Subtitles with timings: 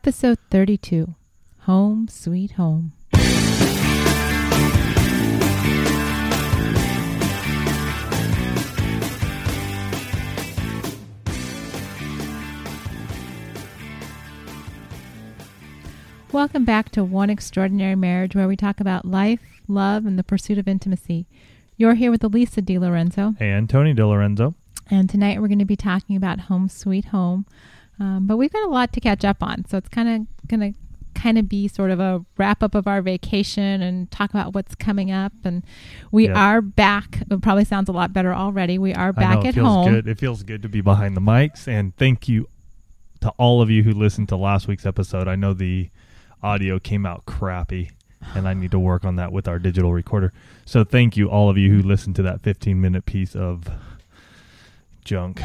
[0.00, 1.16] Episode 32
[1.62, 2.92] Home Sweet Home.
[16.30, 20.58] Welcome back to One Extraordinary Marriage, where we talk about life, love, and the pursuit
[20.58, 21.26] of intimacy.
[21.76, 24.54] You're here with Elisa DiLorenzo, and Tony DiLorenzo.
[24.88, 27.46] and tonight we're going to be talking about Home Sweet Home.
[28.00, 30.72] Um, but we've got a lot to catch up on, so it's kind of going
[30.72, 30.78] to
[31.20, 34.76] kind of be sort of a wrap up of our vacation and talk about what's
[34.76, 35.32] coming up.
[35.42, 35.64] And
[36.12, 36.36] we Yep.
[36.36, 37.22] are back.
[37.28, 38.78] It probably sounds a lot better already.
[38.78, 39.90] We are back know, it at feels home.
[39.92, 40.06] good.
[40.06, 42.48] It feels good to be behind the mics, and thank you
[43.20, 45.26] to all of you who listened to last week's episode.
[45.26, 45.90] I know the
[46.40, 47.90] audio came out crappy,
[48.36, 50.32] and I need to work on that with our digital recorder.
[50.66, 53.64] So thank you all of you who listened to that 15 minute piece of
[55.04, 55.42] junk.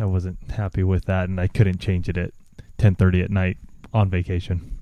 [0.00, 2.32] I wasn't happy with that, and I couldn't change it at
[2.78, 3.58] 10:30 at night
[3.92, 4.78] on vacation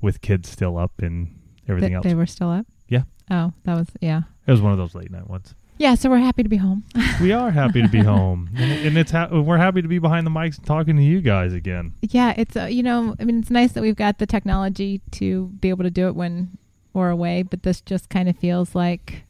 [0.00, 1.34] with kids still up and
[1.68, 2.04] everything That else.
[2.06, 2.66] they were still up.
[2.88, 3.04] Yeah.
[3.30, 4.22] Oh, that was yeah.
[4.46, 5.54] it was one of those late night ones.
[5.78, 5.94] Yeah.
[5.96, 6.84] So we're happy to be home.
[7.20, 10.26] we are happy to be home, and, and it's ha- we're happy to be behind
[10.26, 11.94] the mics and talking to you guys again.
[12.02, 12.34] yeah.
[12.36, 15.70] It's uh, you know I mean it's nice that we've got the technology to be
[15.70, 16.58] able to do it when
[16.92, 19.24] we're away, but this just kind of feels like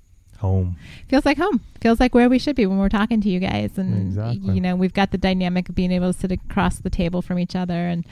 [0.44, 0.76] Home,
[1.08, 1.60] feels like home.
[1.80, 3.78] Feels like where we should be when we're talking to you guys.
[3.78, 4.54] And Exactly.
[4.54, 7.38] you know we've got the dynamic of being able to sit across the table from
[7.38, 7.88] each other.
[7.88, 8.06] And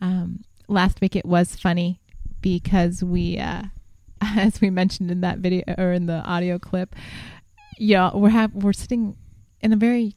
[0.00, 2.00] um, last week it was funny
[2.40, 3.62] because we uh,
[4.20, 6.94] as we mentioned in that video or in the audio clip
[7.78, 9.16] yeah we're have we're sitting
[9.60, 10.14] in a very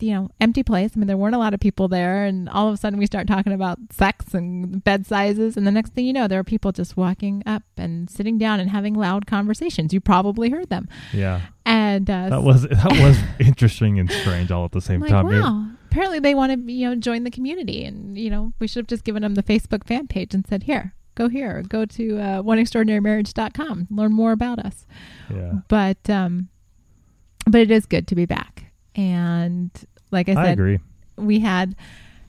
[0.00, 0.92] you know empty place.
[0.94, 3.06] I mean there weren't a lot of people there and all of a sudden we
[3.06, 6.44] start talking about sex and bed sizes and the next thing you know there are
[6.44, 9.92] people just walking up and sitting down and having loud conversations.
[9.92, 10.88] You probably heard them.
[11.12, 15.10] Yeah, and uh, that was that was interesting and strange all at the same like,
[15.10, 15.30] time.
[15.30, 15.66] It- wow.
[15.90, 18.86] Apparently, they want to, you know, join the community, and you know, we should have
[18.88, 22.42] just given them the Facebook fan page and said, "Here, go here, go to uh,
[22.42, 24.86] oneextraordinarymarriage.com, learn more about us."
[25.30, 26.50] yeah, But, um,
[27.46, 28.67] but it is good to be back,
[28.98, 29.70] and
[30.10, 30.78] like I I, said, agree.
[31.16, 31.74] we had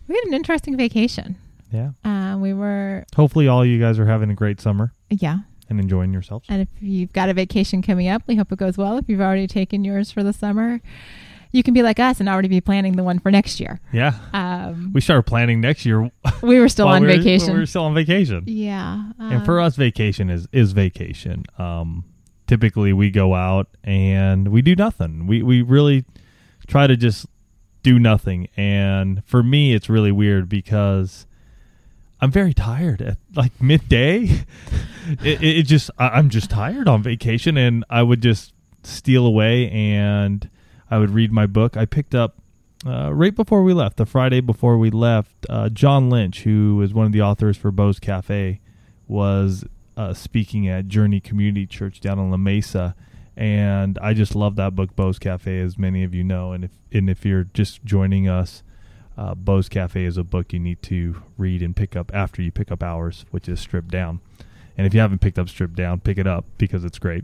[0.07, 1.35] we had an interesting vacation.
[1.71, 5.37] Yeah, Uh, we were, hopefully all you guys are having a great summer yeah.
[5.69, 6.47] and enjoying yourselves.
[6.49, 8.97] And if you've got a vacation coming up, we hope it goes well.
[8.97, 10.81] If you've already taken yours for the summer,
[11.51, 13.79] you can be like us and already be planning the one for next year.
[13.93, 16.09] Yeah, Um, we started planning next year.
[16.41, 17.53] we were still on we were- vacation.
[17.53, 18.45] We were still on vacation.
[18.47, 19.11] Yeah.
[19.19, 22.03] and for um, us vacation is is vacation um
[22.47, 26.03] typically we go out and we do nothing we we really
[26.69, 27.25] try to just
[27.83, 28.47] do nothing.
[28.55, 31.25] And for me it's really weird because
[32.21, 34.45] i'm very tired at like midday.
[35.23, 38.53] It, it, just i'm just tired on vacation and i would just
[38.83, 40.47] steal away and
[40.91, 41.75] i would read my book.
[41.75, 42.35] I picked up
[42.85, 46.93] uh, right before we left, the Friday before we left, uh, John Lynch, who is
[46.93, 48.59] one of the authors for Bo's Cafe,
[49.07, 49.65] was
[49.97, 52.95] uh, speaking at Journey Community Church down in La Mesa,
[53.39, 56.51] and I just love that book, Bo's Cafe, as many of you know.
[56.51, 58.63] And if and if you're just joining us,
[59.17, 62.51] uh, Bo's Cafe is a book you need to read and pick up after you
[62.51, 64.19] pick up ours, which is stripped down.
[64.77, 67.23] And if you haven't picked up stripped down, pick it up because it's great,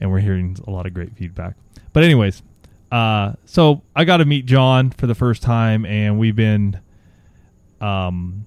[0.00, 1.56] and we're hearing a lot of great feedback.
[1.92, 2.44] But anyways,
[2.92, 6.80] uh, so I got to meet John for the first time, and we've been
[7.80, 8.46] um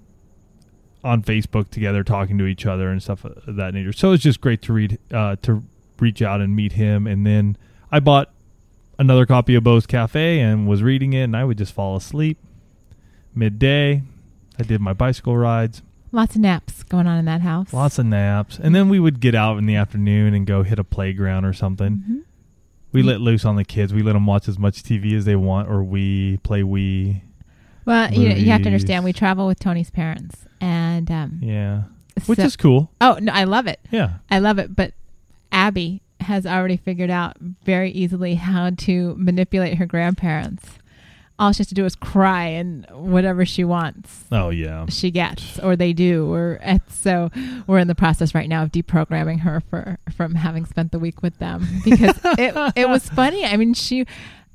[1.03, 3.91] on Facebook together, talking to each other and stuff of that nature.
[3.91, 5.63] So it's just great to read, uh, to
[6.01, 7.07] reach out and meet him.
[7.07, 7.55] And then
[7.91, 8.31] I bought
[8.99, 12.37] another copy of Bo's Cafe and was reading it, and I would just fall asleep
[13.33, 14.03] midday.
[14.59, 17.73] I did my bicycle rides, lots of naps going on in that house.
[17.73, 20.77] lots of naps, and then we would get out in the afternoon and go hit
[20.79, 22.03] a playground or something.
[22.09, 22.19] Mhm.
[22.91, 23.93] We let loose on the kids.
[23.93, 27.21] We let them watch as much TV as they want, or we play Wii.
[27.85, 31.83] Well, you, know, you have to understand, we travel with Tony's parents, and um, Yeah,
[32.25, 32.91] which is cool.
[32.99, 33.79] oh no, I love it.
[33.91, 34.75] Yeah, I love it.
[34.75, 34.93] But
[35.51, 40.77] Abby has already figured out very easily how to manipulate her grandparents.
[41.39, 44.85] All she has to do is cry, and whatever she wants, oh yeah.
[44.89, 46.31] she gets, or they do.
[46.31, 47.31] Or it's, so
[47.65, 51.23] we're in the process right now of deprogramming her for from having spent the week
[51.23, 53.43] with them because it it was funny.
[53.43, 54.05] I mean, she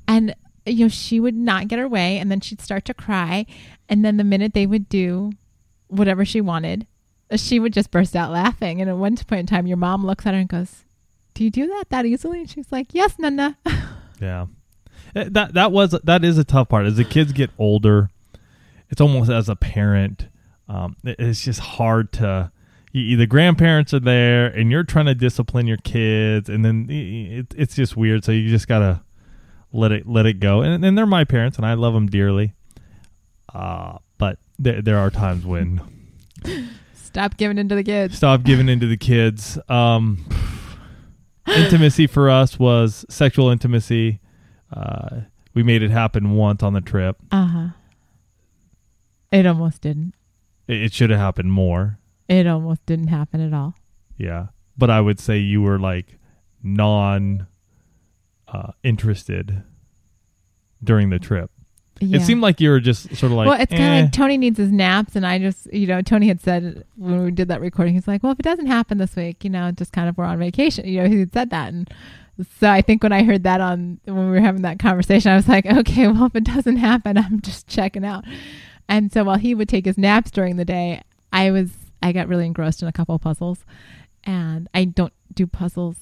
[0.07, 0.33] and
[0.65, 3.45] you know she would not get her way, and then she'd start to cry,
[3.89, 5.31] and then the minute they would do
[5.89, 6.87] whatever she wanted,
[7.35, 8.79] she would just burst out laughing.
[8.79, 10.85] And at one point in time, your mom looks at her and goes,
[11.37, 13.57] "Do you do that that easily?" And she's like, "Yes, Nana."
[14.19, 14.47] Yeah,
[15.15, 16.87] Eh, that that was that is a tough part.
[16.87, 18.09] As the kids get older,
[18.89, 20.27] it's almost as a parent,
[20.67, 22.51] um, it's just hard to.
[22.93, 27.75] The grandparents are there, and you're trying to discipline your kids, and then it, it's
[27.75, 28.25] just weird.
[28.25, 29.03] So you just gotta
[29.71, 30.61] let it let it go.
[30.61, 32.55] And, and they're my parents, and I love them dearly.
[33.53, 35.79] Uh, but there there are times when
[36.95, 38.17] Stop giving in to the kids.
[38.17, 39.59] Stop giving into the kids.
[39.69, 40.25] Um,
[41.47, 44.19] intimacy for us was sexual intimacy.
[44.71, 45.21] Uh,
[45.53, 47.17] we made it happen once on the trip.
[47.31, 47.67] Uh huh.
[49.31, 50.13] It almost didn't.
[50.67, 51.99] It, it should have happened more.
[52.27, 53.75] It almost didn't happen at all.
[54.17, 54.47] Yeah,
[54.77, 56.17] but I would say you were like
[56.61, 57.47] non
[58.47, 59.63] uh, interested
[60.83, 61.51] during the trip.
[61.99, 62.17] Yeah.
[62.17, 63.47] It seemed like you were just sort of like.
[63.47, 64.01] well, it's kind of eh.
[64.03, 67.31] like Tony needs his naps, and I just, you know, Tony had said when we
[67.31, 69.93] did that recording, he's like, "Well, if it doesn't happen this week, you know, just
[69.93, 71.89] kind of we're on vacation." You know, he had said that, and
[72.59, 75.35] so I think when I heard that on when we were having that conversation, I
[75.35, 78.25] was like, "Okay, well, if it doesn't happen, I'm just checking out."
[78.89, 81.01] And so while he would take his naps during the day,
[81.33, 81.71] I was
[82.01, 83.65] I got really engrossed in a couple of puzzles,
[84.23, 85.97] and I don't do puzzles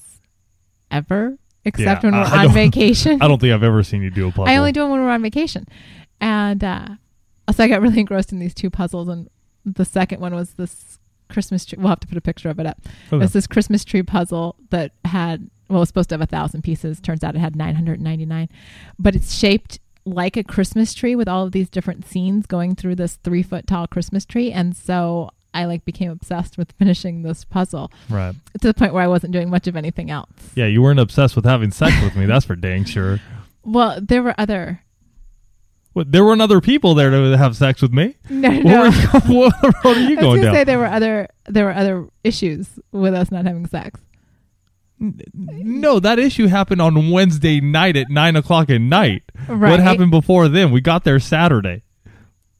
[0.90, 3.20] ever except Yeah, when we're I- I on don't- vacation.
[3.20, 4.46] I don't think I've ever seen you do a puzzle.
[4.48, 5.66] I only do them when we're on vacation.
[6.20, 6.88] And uh,
[7.54, 9.08] so I got really engrossed in these two puzzles.
[9.08, 9.28] And
[9.64, 10.98] the second one was this
[11.28, 11.76] Christmas tree.
[11.78, 12.78] We'll have to put a picture of it up.
[13.12, 13.22] Okay.
[13.24, 16.62] It's this Christmas tree puzzle that had, well, it was supposed to have a thousand
[16.62, 17.00] pieces.
[17.00, 18.48] Turns out it had 999.
[18.98, 22.94] But it's shaped like a Christmas tree with all of these different scenes going through
[22.94, 24.52] this three foot tall Christmas tree.
[24.52, 28.34] And so I like became obsessed with finishing this puzzle Right.
[28.60, 30.30] to the point where I wasn't doing much of anything else.
[30.54, 32.26] Yeah, you weren't obsessed with having sex with me.
[32.26, 33.20] That's for dang sure.
[33.68, 34.82] Well, there were other.
[35.92, 38.14] What, there weren't other people there to have sex with me.
[38.30, 39.34] No, What, no.
[39.40, 40.54] were what road are you I going down?
[40.54, 43.98] say there were other there were other issues with us not having sex.
[45.34, 49.22] no, that issue happened on Wednesday night at nine o'clock at night.
[49.48, 49.70] Right.
[49.70, 50.70] What happened before then?
[50.70, 51.82] We got there Saturday.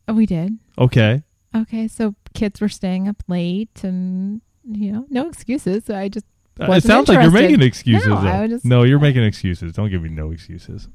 [0.08, 0.58] Oh, we did.
[0.78, 1.22] Okay.
[1.54, 5.85] Okay, so kids were staying up late, and you know, no excuses.
[5.85, 6.27] So I just
[6.61, 8.06] Uh, it sounds like you're making excuses.
[8.09, 8.17] No.
[8.17, 9.73] I just- no, you're making excuses.
[9.73, 10.88] Don't give me no excuses.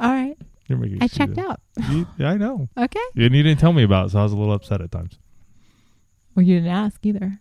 [0.00, 0.36] all right.
[0.66, 1.60] You're making I checked out.
[1.90, 2.68] You- yeah, I know.
[2.76, 3.00] Okay.
[3.16, 5.18] And you didn't tell me about it, so I was a little upset at times.
[6.34, 7.40] Well, you didn't ask either.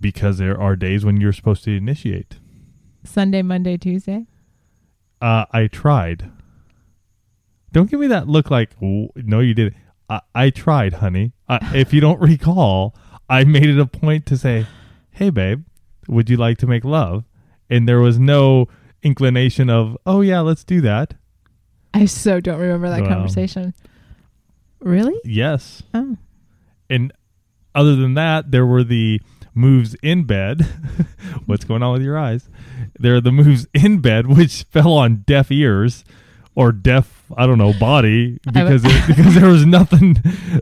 [0.00, 2.38] Because there are days when you're supposed to initiate.
[3.02, 4.26] Sunday, Monday, Tuesday.
[5.22, 6.30] Uh, I tried.
[7.72, 9.76] Don't give me that look like, "Oh, no, you didn't.
[10.08, 11.32] I, I tried, honey.
[11.48, 12.94] I, if you don't recall,
[13.28, 14.66] I made it a point to say,
[15.10, 15.64] hey, babe,
[16.08, 17.24] would you like to make love?
[17.68, 18.68] And there was no
[19.02, 21.14] inclination of, oh, yeah, let's do that.
[21.94, 23.08] I so don't remember that Wow.
[23.08, 23.74] conversation.
[24.80, 25.18] Really?
[25.24, 25.82] Yes.
[25.94, 26.16] Oh,
[26.90, 27.12] And
[27.74, 29.20] other than that, there were the
[29.54, 30.62] moves in bed.
[31.46, 32.48] What's going on with your eyes?
[32.98, 36.04] There are the moves in bed, which fell on deaf ears
[36.56, 40.16] or deaf, I don't know, body because it, because there was nothing.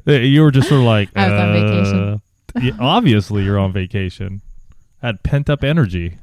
[0.05, 2.21] You were just sort of like, I was on vacation.
[2.57, 4.43] uh, yeah, obviously, you're on vacation.
[5.01, 6.19] Had pent up energy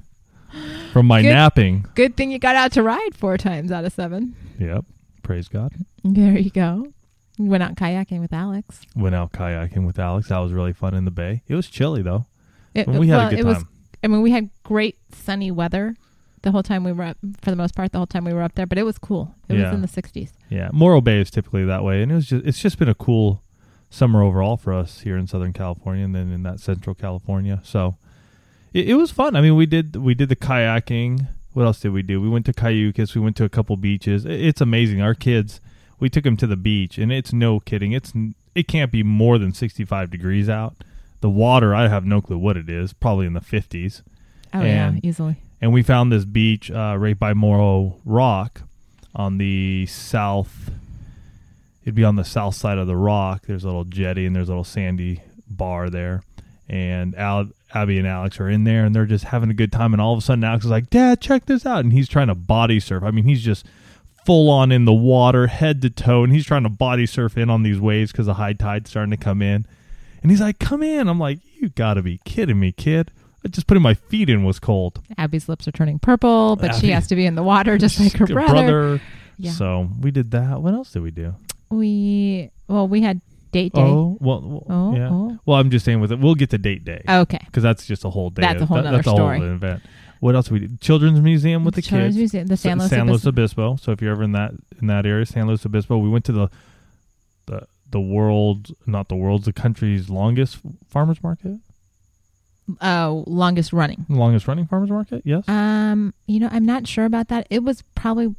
[0.91, 1.29] from my Good.
[1.29, 1.85] napping.
[1.95, 4.35] good thing you got out to ride four times out of seven.
[4.59, 4.85] Yep.
[5.23, 5.73] Praise God.
[6.03, 6.87] There you go.
[7.37, 8.81] Went out kayaking with Alex.
[8.95, 10.27] Went out kayaking with Alex.
[10.29, 11.43] That was really fun in the bay.
[11.47, 12.25] It was chilly though.
[12.73, 13.53] It, we had well, a good it time.
[13.53, 13.65] was
[14.03, 15.95] I mean, we had great sunny weather
[16.43, 18.41] the whole time we were up, for the most part, the whole time we were
[18.41, 19.35] up there, but it was cool.
[19.47, 19.65] It Yeah.
[19.65, 20.31] was in the 60s.
[20.49, 22.95] Yeah, Morro Bay is typically that way, and it was just it's just been a
[22.95, 23.43] cool
[23.89, 27.59] summer overall for us here in Southern California, and then in that Central California.
[27.63, 27.95] So
[28.73, 29.35] it, it was fun.
[29.35, 31.27] I mean, we did we did the kayaking.
[31.53, 32.21] What else did we do?
[32.21, 33.13] We went to Cayucos.
[33.13, 34.25] We went to a couple beaches.
[34.25, 35.01] It- it's amazing.
[35.01, 35.59] Our kids,
[35.99, 37.91] we took them to the beach, and it's no kidding.
[37.91, 38.13] It's
[38.55, 40.75] it can't be more than sixty five degrees out.
[41.19, 42.93] The water, I have no clue what it is.
[42.93, 44.01] Probably in the fifties
[44.53, 45.35] Oh, And- yeah, easily.
[45.61, 48.63] And we found this beach uh, right by Morro Rock
[49.15, 50.71] on the south.
[51.83, 53.43] It'd be on the south side of the rock.
[53.45, 56.23] There's a little jetty and there's a little sandy bar there.
[56.67, 59.93] And Al, Abby and Alex are in there and they're just having a good time.
[59.93, 61.83] And all of a sudden, Alex is like, Dad, check this out.
[61.83, 63.03] And he's trying to body surf.
[63.03, 63.65] I mean, he's just
[64.25, 66.23] full on in the water, head to toe.
[66.23, 69.11] And he's trying to body surf in on these waves because the high tide's starting
[69.11, 69.65] to come in.
[70.21, 71.07] And he's like, Come in.
[71.07, 73.11] I'm like, You got to be kidding me, kid.
[73.49, 75.01] Just putting my feet in was cold.
[75.17, 77.99] Abby's lips are turning purple, but Abby- she has to be in the water just
[77.99, 79.01] like her Good brother.
[79.37, 79.51] Yeah.
[79.51, 80.61] So we did that.
[80.61, 81.33] What else did we do?
[81.69, 83.21] we, well, we had
[83.51, 83.81] date day.
[83.81, 85.09] Oh, well, well, Oh, yeah.
[85.09, 85.39] oh.
[85.45, 86.19] Well, I'm just saying with it.
[86.19, 87.39] We'll get to date day Okay.
[87.45, 88.41] because that's just a whole day.
[88.41, 89.39] That's a whole That- that's a story.
[89.39, 89.81] whole event.
[90.19, 90.79] What else we did?
[90.81, 92.17] Children's museum with the Children's kids.
[92.17, 93.69] Museum, the San Luis, San Luis Obispo.
[93.69, 93.83] Obispo.
[93.83, 96.31] So if you're ever in that in that area, San Luis Obispo, we went to
[96.31, 96.49] the
[97.47, 101.57] the the world, not the world's, the country's longest farmers market,
[102.81, 104.05] Oh, longest running.
[104.07, 105.23] longest running farmers market.
[105.25, 105.47] Yes.
[105.49, 107.47] Um, you know, I'm not sure about that.
[107.49, 108.33] It was probably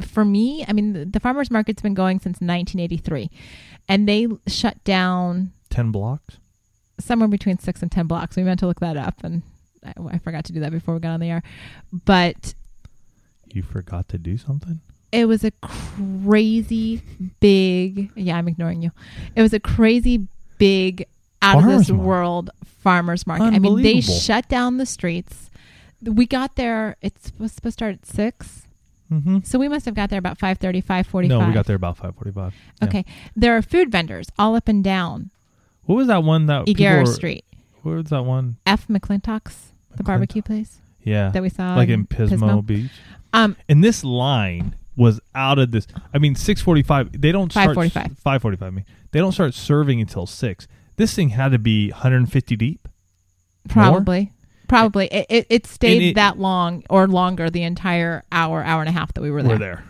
[0.00, 0.64] for me.
[0.68, 3.30] I mean, the, the farmers market's been going since 1983,
[3.88, 6.36] and they shut down Ten blocks.
[7.00, 8.36] somewhere between six and ten blocks.
[8.36, 9.42] We meant to look that up, and
[9.84, 11.42] I, I forgot to do that before we got on the air.
[11.92, 12.54] But
[13.52, 14.80] You forgot to do something.
[15.10, 17.02] it was a crazy
[17.40, 18.10] big.
[18.14, 18.92] Yeah, I'm ignoring you.
[19.34, 20.26] It was a crazy
[20.58, 21.06] big
[21.42, 22.04] out of this market.
[22.06, 23.44] world farmers market.
[23.54, 25.50] I mean, they shut down the streets.
[26.02, 26.96] We got there.
[27.02, 28.66] It's supposed to start at six,
[29.12, 29.40] Mm-hmm.
[29.44, 31.28] so we must have got there about 5.30, 5.45.
[31.28, 32.54] No, we got there about five forty-five.
[32.82, 33.04] Okay,
[33.36, 35.28] there are food vendors all up and down
[35.84, 37.44] What was that one that people Street.
[37.82, 38.56] What was that one?
[38.66, 38.88] F.
[38.88, 40.06] McLintock's, the McLintock.
[40.06, 42.90] barbecue place Yeah, that we saw, like in Pismo, Beach.
[43.34, 45.86] Um, And this line was out of this.
[46.14, 47.20] I mean, six forty-five.
[47.20, 48.16] They don't start 5:45.
[48.18, 48.66] Five forty-five.
[48.68, 50.66] I mean, they don't start serving until six.
[50.96, 52.88] This thing had to be 150 deep.
[53.68, 54.32] probably,
[54.68, 58.88] probably it, it, it stayed it- that long or longer the entire hour, hour and
[58.88, 59.52] a half that we were there.
[59.52, 59.84] We're there.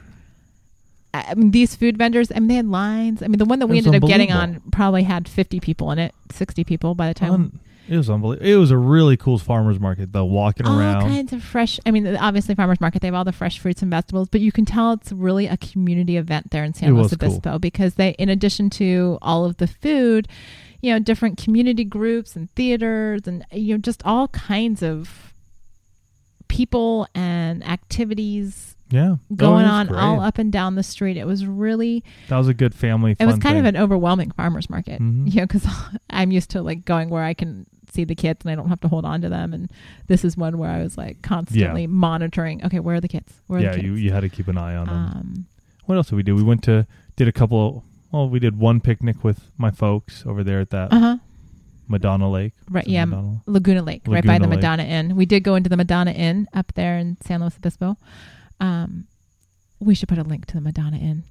[1.14, 2.32] I mean, these food vendors.
[2.34, 3.22] I mean, they had lines.
[3.22, 5.98] I mean, the one that we ended up getting on probably had 50 people in
[5.98, 7.32] it, 60 people by the time.
[7.32, 8.48] Un- it was unbelievable.
[8.48, 10.12] It was a really cool farmers market.
[10.12, 10.24] though.
[10.24, 11.02] walking all around.
[11.02, 11.78] All kinds of fresh.
[11.84, 13.02] I mean, obviously farmers market.
[13.02, 15.56] They have all the fresh fruits and vegetables, but you can tell it's really a
[15.58, 17.28] community event there in San It Luis was cool.
[17.28, 20.28] Obispo because they, in addition to all of the food,
[20.82, 25.32] you know, different community groups and theaters and you know just all kinds of
[26.48, 29.98] people and activities yeah, going Oh, on great.
[29.98, 31.16] all up and down the street.
[31.16, 33.16] It was really That was a good family.
[33.18, 35.32] it was kind of an overwhelming farmers market Mhm.
[35.32, 35.66] you know because
[36.10, 38.80] i'm used to like going where i can see the kids and i don't have
[38.80, 39.70] to hold on to them and
[40.08, 43.60] this is one where i was like constantly monitoring okay where are the kids where
[43.60, 43.70] are yeah.
[43.70, 44.96] the kids Yeah, You you had to keep an eye on them.
[44.96, 45.46] um
[45.86, 46.36] what else did we do?
[46.36, 46.86] We went to
[47.16, 47.82] did a couple.
[48.12, 51.16] Well, we did one picnic with my folks over there at that uh-huh
[51.88, 52.52] Madonna Lake.
[52.70, 53.42] right yeah Madonna?
[53.46, 54.62] laguna lake right by Laguna the Lake.
[54.62, 57.96] madonna inn we did go into the madonna inn up there in san luis obispo
[58.60, 59.06] um
[59.80, 61.24] we should put a link to the madonna inn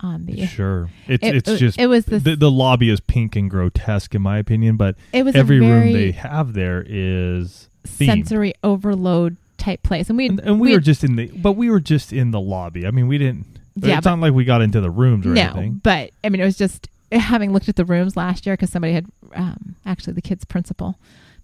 [0.00, 3.00] on the Sure, it's It- it's it- just it was this the, the lobby is
[3.00, 7.70] pink and grotesque in my opinion, but it was every room they have there is
[7.86, 8.04] themed.
[8.06, 11.70] sensory overload type place and we and, and we, were just in the but we
[11.70, 12.86] were just in the lobby.
[12.86, 13.55] I mean, we didn't.
[13.76, 15.80] Yeah, it's but- not like we got into the rooms or no, anything.
[15.82, 18.92] but I mean, it was just having looked at the rooms last year because somebody
[18.94, 20.98] had um, actually the kids' principal,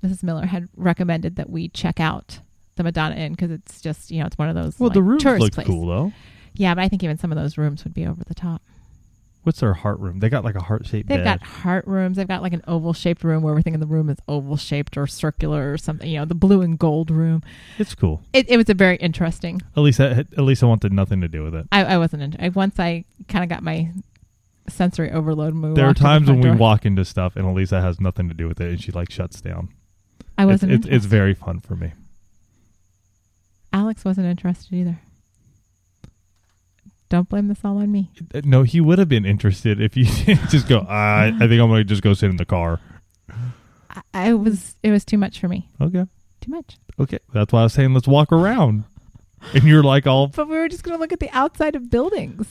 [0.04, 0.22] Mrs.
[0.22, 2.40] Miller, had recommended that we check out
[2.76, 5.02] the Madonna Inn because it's just you know it's one of those Well, like, the
[5.02, 5.66] rooms place.
[5.66, 6.12] cool though.
[6.54, 8.60] Yeah, but I think even some of those rooms would be over the top.
[9.42, 10.20] What's their heart room?
[10.20, 11.40] They got like a heart shaped They've bed.
[11.40, 12.16] got heart rooms.
[12.16, 14.96] They've got like an oval shaped room where everything in the room is oval shaped
[14.96, 16.08] or circular or something.
[16.08, 17.42] You know, the blue and gold room.
[17.78, 18.22] it's cool.
[18.32, 19.60] It, it was a very interesting.
[19.76, 21.66] At least I, at least I wanted nothing to do with it.
[21.72, 22.22] I, I wasn't.
[22.22, 23.90] Into, I, once I kind of got my
[24.68, 25.54] sensory overload.
[25.54, 28.00] When there are in the times when front we walk into stuff and Elisa has
[28.00, 29.70] nothing to do with it and she like shuts down.
[30.38, 30.72] I wasn't.
[30.72, 31.92] It's, it's, it's very fun for me.
[33.72, 35.00] Alex wasn't interested either.
[37.12, 38.10] Don't blame this all on me.
[38.34, 40.06] Uh, No, he would have been interested if you
[40.48, 40.78] just go.
[40.78, 42.80] I, I think I'm going to just go sit in the car.
[43.90, 44.76] I, I was.
[44.82, 45.68] It was too much for me.
[45.78, 46.06] Okay,
[46.40, 46.78] Too much.
[46.98, 47.18] okay.
[47.34, 48.84] That's why I was saying let's walk around.
[49.52, 51.90] And you're like all But we were just going to look at the outside of
[51.90, 52.46] buildings.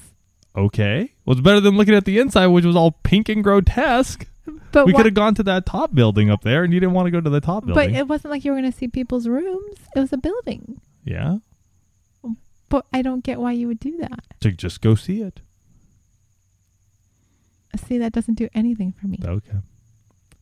[0.56, 1.12] okay.
[1.26, 4.28] Well, it's better than looking at the inside, which was all pink and grotesque.
[4.72, 7.08] But we could have gone to that top building up there, and you didn't want
[7.08, 7.92] to go to the top building.
[7.94, 9.76] But it wasn't like you were going to see people's rooms.
[9.96, 10.80] It was a building.
[11.04, 11.38] yeah,
[12.72, 14.24] But I don't get why you would do that.
[14.40, 15.42] to just go see it.
[17.88, 19.20] See, that doesn't do anything for me.
[19.24, 19.58] Okay.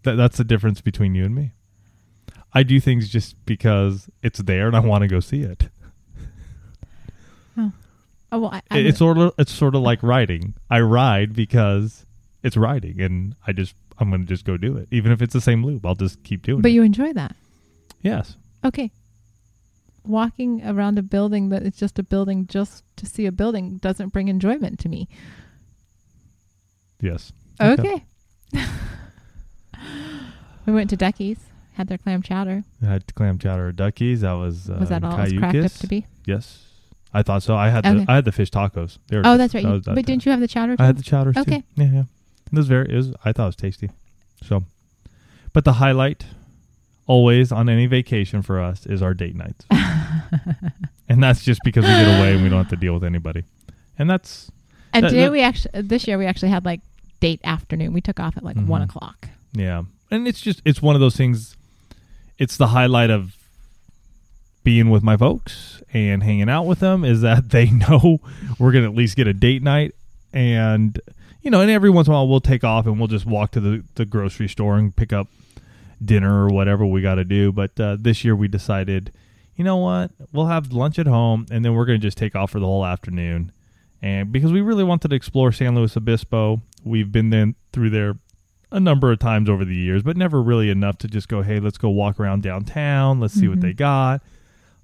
[0.03, 1.51] That, that's the difference between you and me.
[2.53, 5.69] I do things just because it's there and I want to go see it.
[7.57, 7.71] Oh,
[8.31, 10.53] oh well, I, I'm- it's sort of it's sort of like riding.
[10.69, 12.05] I ride because
[12.43, 15.33] it's riding, and I just I'm going to just go do it, even if it's
[15.33, 15.85] the same loop.
[15.85, 16.71] I'll just keep doing but it.
[16.71, 17.35] But you enjoy that.
[18.01, 18.91] yes, Okay.
[20.09, 24.09] Walking around a building that is just a building just to see a building doesn't
[24.09, 25.07] bring enjoyment to me.
[26.99, 27.31] yes.
[27.61, 28.03] Okay.
[30.65, 31.37] we went to Ducky's,
[31.73, 32.63] had their clam chowder.
[32.81, 34.21] I had clam chowder at Ducky's.
[34.21, 36.07] That was uh, Was that all it was cracked up to be?
[36.25, 36.65] Yes,
[37.13, 37.55] I thought so.
[37.55, 38.05] I had Okay.
[38.05, 38.97] the I had the fish tacos.
[39.07, 39.63] They were Oh, that's right.
[39.63, 40.01] that You- that but day.
[40.13, 40.75] didn't you have the chowder?
[40.75, 40.83] Too?
[40.83, 41.33] I had the chowder.
[41.37, 41.59] Okay.
[41.59, 41.63] too.
[41.75, 42.03] Yeah, yeah.
[42.51, 42.91] It was very.
[42.91, 43.13] It was.
[43.23, 43.89] I thought it was tasty.
[44.43, 44.63] So,
[45.53, 46.25] but the highlight
[47.09, 49.65] always on any vacation for us is our date nights,
[51.09, 53.43] and that's just because we get away and we don't have to deal with anybody.
[53.97, 54.51] And that's
[54.93, 56.81] and that- today that- we actually, this year we actually had like
[57.19, 57.93] date afternoon.
[57.93, 58.85] We took off at like one Mhm.
[58.85, 59.27] o'clock.
[59.53, 59.83] yeah.
[60.11, 61.55] And it's just it's one of those things.
[62.37, 63.35] It's the highlight of
[64.63, 68.19] being with my folks and hanging out with them is that they know
[68.57, 69.93] we're gonna at least get a date night
[70.33, 70.99] and
[71.41, 73.51] you know and every once in a while we'll take off and we'll just walk
[73.51, 75.27] to the, the grocery store and pick up
[76.03, 79.11] dinner or whatever we got to do but uh, this year we decided
[79.55, 82.51] you know what we'll have lunch at home and then we're gonna just take off
[82.51, 83.51] for the whole afternoon
[84.01, 88.17] and because we really wanted to explore san luis obispo we've been then through there
[88.71, 91.59] a number of times over the years, but never really enough to just go, hey,
[91.59, 93.19] let's go walk around downtown.
[93.19, 93.61] Let's see what Mhm.
[93.61, 94.21] they got.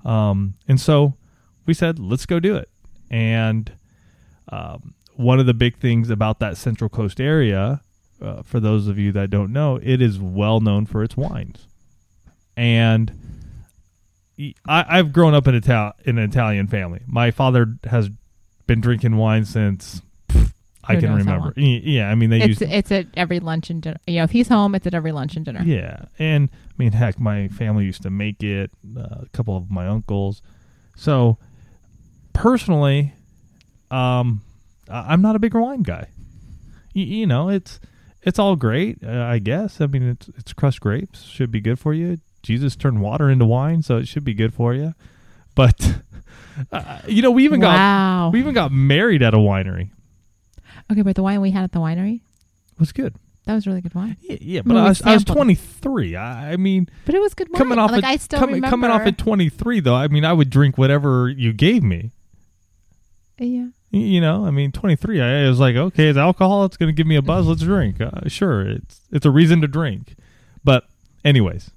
[0.04, 1.14] Um, and so
[1.68, 2.68] we said, let's go do it.
[3.12, 3.72] And
[4.50, 7.82] um, one of the big things about that Central Coast area
[8.22, 11.68] uh, for those of you that don't know, it is well known for its wines,
[12.56, 13.12] and
[14.68, 17.02] I, have grown up in, Ital- in an Italian family.
[17.08, 18.10] My father has
[18.68, 20.52] been drinking wine since pff,
[20.84, 21.54] I can remember.
[21.56, 23.98] Yeah, I mean they It's used it's at every lunch and dinner.
[24.08, 25.62] You know, if he's home, it's at every lunch and dinner.
[25.64, 28.72] Yeah, and I mean, heck, my family used to make it.
[28.98, 30.42] Uh, a couple of my uncles.
[30.98, 31.38] So,
[32.34, 33.14] personally,
[33.92, 34.42] um,
[34.90, 36.08] I'm not a big wine guy.
[36.94, 37.80] Y- you know, it's
[38.25, 39.79] it's all great, uh, I guess.
[39.79, 42.17] I mean, it's it's crushed grapes, should be good for you.
[42.44, 44.94] Jesus turned water into wine, so it should be good for you.
[45.55, 46.00] But
[46.72, 49.91] uh, you know, we even got we even got married at a winery.
[50.91, 52.22] okay, but the wine we had at the winery
[52.79, 53.15] was good.
[53.46, 54.17] that was really good wine.
[54.22, 56.15] Yeah, yeah but I we was, I was 23.
[56.15, 57.58] I, I mean, But it was good wine.
[57.58, 58.72] coming off like at, I still coming, remember.
[58.72, 62.12] coming off at 23 though i mean i would drink whatever you gave me
[63.39, 63.67] yeah.
[63.96, 67.08] You know i mean 23 i was like okay it's alcohol it's going to give
[67.08, 70.16] me a buzz let's drink uh, sure it's it's a reason to drink
[70.64, 70.86] but
[71.24, 71.72] anyways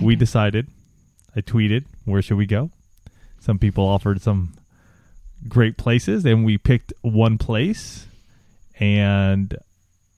[0.00, 0.66] we decided
[1.36, 2.70] i tweeted where should we go
[3.38, 4.54] some people offered some
[5.46, 8.06] great places and we picked one place
[8.80, 9.56] and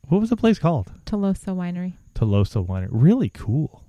[0.08, 1.94] what was the place called Tolosa Winery.
[2.14, 2.88] Tolosa Winery.
[2.90, 3.84] Really cool.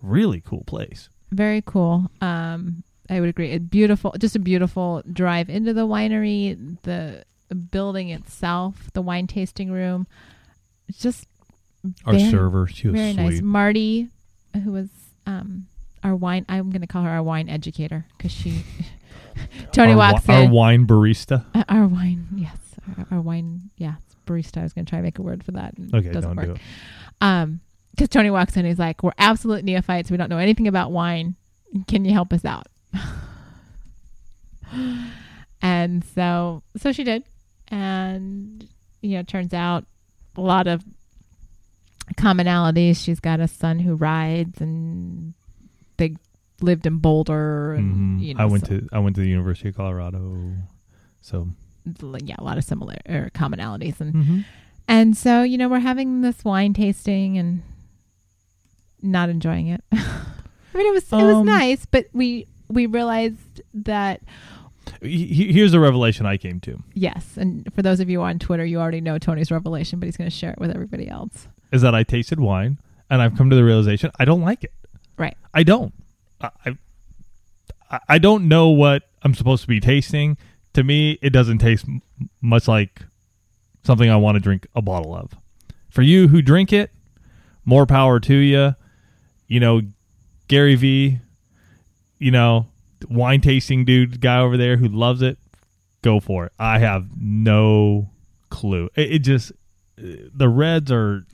[0.00, 1.08] Really cool place.
[1.30, 2.10] Very cool.
[2.20, 3.52] Um, I would agree.
[3.52, 6.78] A beautiful, just a beautiful drive into the winery.
[6.82, 7.24] The
[7.70, 10.06] building itself, the wine tasting room,
[10.88, 11.26] it's just
[12.06, 13.22] Our very, server, she was very sweet.
[13.22, 13.42] nice.
[13.42, 14.08] Marty,
[14.64, 14.88] who was
[15.26, 15.66] um,
[16.02, 18.64] our wine, I'm going to call her our wine educator because she.
[19.72, 20.48] Tony our, walks wi- in.
[20.48, 21.44] Our wine barista.
[21.54, 22.56] Uh, our wine, yes,
[22.98, 23.94] our, our wine, yeah,
[24.26, 24.58] barista.
[24.58, 25.74] I was going to try to make a word for that.
[25.92, 26.46] Okay, doesn't don't work.
[26.46, 26.60] do it.
[27.20, 27.60] Um,
[27.92, 30.10] because Tony walks in, he's like, "We're absolute neophytes.
[30.10, 31.36] We don't know anything about wine.
[31.88, 32.66] Can you help us out?"
[35.62, 37.24] and so, so she did,
[37.68, 38.66] and
[39.00, 39.84] you know, it turns out
[40.36, 40.82] a lot of
[42.16, 43.02] commonalities.
[43.02, 45.34] She's got a son who rides, and
[45.96, 46.16] they
[46.60, 48.22] lived in Boulder, and Mhm.
[48.24, 50.54] you know, I went so- to I went to the University of Colorado.
[51.20, 51.48] So
[52.24, 54.44] yeah, a lot of similar or commonalities, and Mhm.
[54.88, 57.62] And so, you know, we're having this wine tasting and
[59.00, 59.82] not enjoying it.
[59.92, 64.20] I mean, it was it was Um, nice, but we we realized that
[65.00, 68.38] He- he- here's the revelation I came to: yes, and for those of you on
[68.38, 71.48] Twitter, you already know Tony's revelation, but he's going to share it with everybody else.
[71.70, 74.72] is that I tasted wine and I've come to the realization I don't like it.
[75.16, 75.36] Right.
[75.54, 75.92] I don't.
[76.40, 76.50] I
[77.90, 80.36] I, I don't know what I'm supposed to be tasting.
[80.74, 82.00] To me, it doesn't taste m-
[82.40, 83.02] much like
[83.84, 85.32] something I want to drink a bottle of.
[85.90, 86.90] For you who drink it,
[87.64, 88.74] more power to you.
[89.48, 89.82] You know,
[90.48, 91.18] Gary V,
[92.22, 92.66] you know,
[93.08, 95.38] wine tasting dude guy over there who loves it,
[96.02, 96.52] go for it.
[96.58, 98.10] I have no
[98.50, 98.88] clue.
[98.94, 99.50] It, it just
[99.98, 100.02] uh,
[100.34, 101.24] the reds are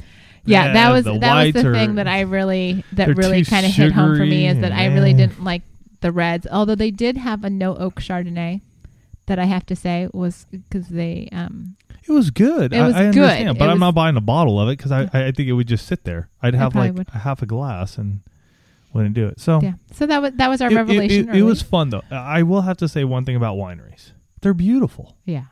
[0.44, 3.66] Yeah, that was the that was the are- thing that I really that really kind
[3.66, 5.62] of hit home for me is that I really didn't like
[6.00, 8.60] the reds, although they did have a no oak Chardonnay
[9.26, 12.72] that I have to say was because they um It was good.
[12.72, 13.18] It was I, I good.
[13.24, 15.52] understand, but It I'm not buying a bottle of it because I, I think it
[15.52, 16.30] would just sit there.
[16.40, 17.08] I'd have like would.
[17.12, 18.20] a half a glass and
[18.92, 19.40] wouldn't do it.
[19.40, 19.74] So yeah.
[19.92, 21.28] So that was that was our it, it- revelation.
[21.28, 21.42] It, it early.
[21.42, 22.02] was fun though.
[22.10, 24.12] I will have to say one thing about wineries.
[24.40, 25.16] They're beautiful.
[25.24, 25.44] yeah.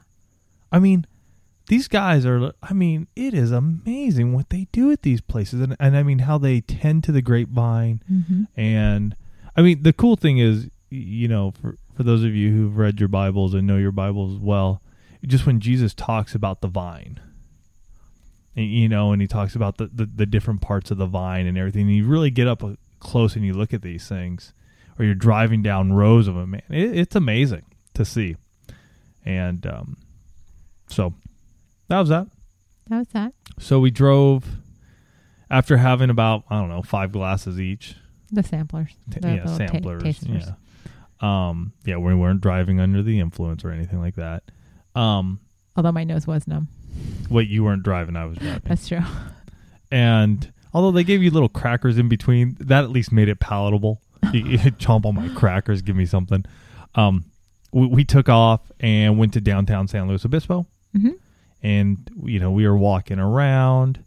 [0.72, 1.06] I mean,
[1.68, 2.52] these guys are.
[2.62, 6.20] I mean, it is amazing what they do at these places, and and I mean
[6.20, 8.02] how they tend to the grapevine.
[8.12, 8.44] Mm-hmm.
[8.60, 9.16] And
[9.56, 13.00] I mean, the cool thing is, you know, for for those of you who've read
[13.00, 14.82] your Bibles and know your Bibles well,
[15.24, 17.20] just when Jesus talks about the vine,
[18.54, 21.46] and, you know, and he talks about the, the the different parts of the vine
[21.46, 22.74] and everything, and you really get up uh,
[23.06, 24.52] close and you look at these things,
[24.98, 27.62] or you're driving down rows of them, man, it, it's amazing
[27.94, 28.36] to see.
[29.24, 29.96] And um,
[30.88, 31.14] so
[31.88, 32.26] that was that.
[32.88, 33.32] That was that.
[33.58, 34.44] So we drove
[35.50, 37.94] after having about I don't know five glasses each.
[38.30, 38.90] The samplers.
[39.10, 40.02] T- The yeah, samplers.
[40.02, 40.46] tasters.
[40.46, 40.52] yeah.
[41.20, 41.72] Um.
[41.84, 44.42] Yeah, we weren't driving under the influence or anything like that.
[44.94, 45.40] Um.
[45.76, 46.68] Although my nose was numb.
[47.28, 48.16] Wait, you weren't driving.
[48.16, 48.62] I was driving.
[48.64, 49.00] That's true.
[49.90, 54.02] and although they gave you little crackers in between, that at least made it palatable.
[54.32, 56.44] you, you chomp on my crackers, give me something.
[56.94, 57.24] Um.
[57.72, 61.10] We, we took off and went to downtown San Luis Obispo, hmm
[61.62, 64.04] and you know we were walking around.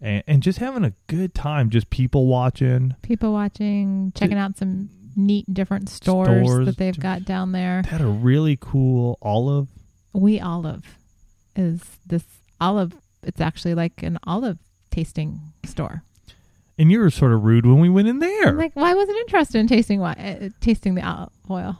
[0.00, 2.94] And, and just having a good time, just people watching.
[3.02, 7.82] People watching, checking out some neat different stores, Stores, that they've got down there.
[7.86, 9.68] Had a really cool olive
[10.12, 10.98] We Olive
[11.54, 12.24] is this
[12.60, 12.94] olive.
[13.22, 14.58] It's actually like an olive
[14.94, 16.02] tasting store.
[16.78, 18.48] And you were sort of rude when we went in there.
[18.48, 21.78] I'm like, why wasn't interested in tasting what uh, tasting the olive oil?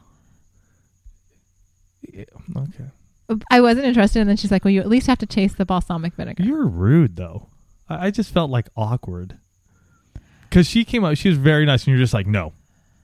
[2.02, 2.24] Yeah,
[2.56, 3.38] okay.
[3.50, 5.64] I wasn't interested, and then she's like, "Well, you at least have to chase the
[5.64, 7.48] balsamic vinegar." You're rude though.
[7.88, 9.38] I, I just felt like awkward
[10.54, 11.18] because she came out.
[11.18, 12.52] She was very nice, and you're just like, no.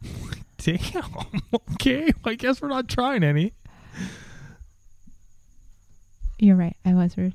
[0.59, 1.03] Damn.
[1.73, 2.13] okay.
[2.25, 3.55] I guess we're not trying any.
[6.39, 6.77] You're right.
[6.85, 7.35] I was rude.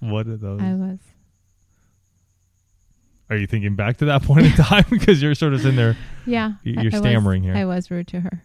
[0.00, 0.60] Just one of those.
[0.60, 0.98] I was.
[3.28, 5.96] Are you thinking back to that point in time because you're sort of in there?
[6.26, 7.56] Yeah, You- I- you're I was- stammering here.
[7.56, 8.42] I was rude to her,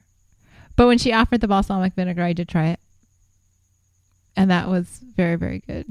[0.75, 2.79] but when she offered the balsamic vinegar, I did try it,
[4.35, 5.85] and that was very, very good.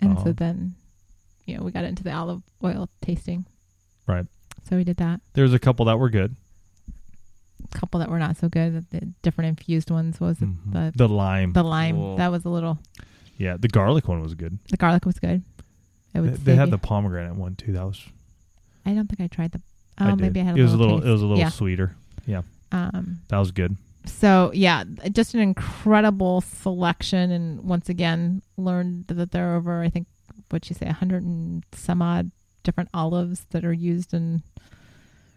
[0.00, 0.24] And Oh.
[0.24, 0.74] so then,
[1.46, 3.46] you know, we got into the olive oil tasting.
[4.06, 4.26] Right.
[4.68, 5.20] So we did that.
[5.32, 6.36] There was a couple that were good.
[7.72, 8.84] A couple that were not so good.
[8.90, 10.56] The different infused ones was Mhm.
[10.72, 11.54] the the lime.
[11.54, 11.96] the lime.
[11.96, 12.16] Whoa.
[12.18, 12.78] That was a little.
[13.36, 14.58] Yeah, the garlic one was good.
[14.70, 15.42] The garlic was good.
[15.42, 15.44] It
[16.14, 17.72] They, would they save had you- the pomegranate one too.
[17.72, 18.00] That was.
[18.86, 19.60] I don't think I tried the.
[20.00, 20.96] Oh, I maybe I had a it was a little.
[20.96, 21.08] little.
[21.08, 21.48] It was a little Yeah.
[21.50, 21.96] sweeter.
[22.72, 23.20] Um.
[23.28, 23.76] That was good.
[24.04, 29.88] So yeah, just an incredible selection, and once again learned that there are over I
[29.90, 30.08] think
[30.50, 32.30] what you say, a hundred and some odd
[32.64, 34.42] different olives that are used in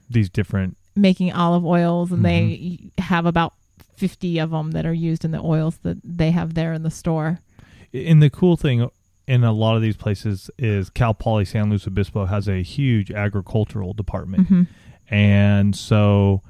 [0.10, 0.77] These different.
[0.95, 2.89] making olive oils, and Mm-hmm.
[2.97, 3.53] they have about
[3.95, 6.89] fifty of them that are used in the oils that they have there in the
[6.91, 7.39] store.
[8.05, 8.89] And the cool thing
[9.27, 13.12] in a lot of these places is Cal Poly San Luis Obispo has a huge
[13.12, 14.47] agricultural department.
[14.47, 14.63] hmm
[15.10, 16.41] and so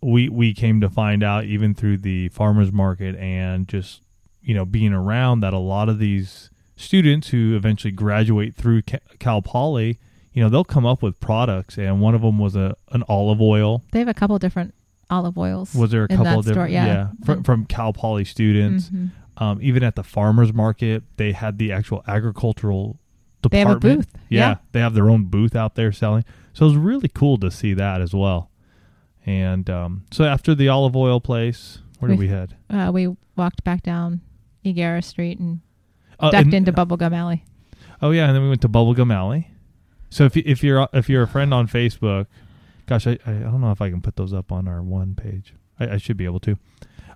[0.00, 4.02] we we came to find out even through the farmers market and just
[4.42, 8.82] you know being around that a lot of these students who eventually graduate through
[9.18, 9.98] Cal Poly,
[10.32, 13.40] you know, they'll come up with products, and one of them was a an olive
[13.40, 13.82] oil.
[13.92, 14.74] They have a couple different
[15.10, 15.74] olive oils.
[15.74, 16.54] Was there a couple of different?
[16.54, 17.08] store, yeah.
[17.24, 18.90] from, from Cal Poly students.
[18.90, 19.10] Mhm.
[19.38, 22.98] Um, even at the farmers market, they had the actual agricultural
[23.48, 23.98] They have a department.
[24.12, 24.22] booth.
[24.28, 24.54] Yeah, Yeah.
[24.72, 26.24] they have their own booth out there selling.
[26.52, 28.50] So it was really cool to see that as well.
[29.24, 32.56] And um, so after the olive oil place, where did We- we head?
[32.68, 34.20] Uh, we walked back down
[34.64, 35.60] Higuera Street and
[36.18, 37.44] Uh, ducked and- into Bubblegum Alley.
[38.02, 39.48] oh yeah, and then we went to Bubblegum Alley.
[40.10, 42.26] So if you, if you're if you're a friend on Facebook,
[42.86, 45.14] gosh, I, I I don't know if I can put those up on our one
[45.14, 45.54] page.
[45.78, 46.56] I, I should be able to.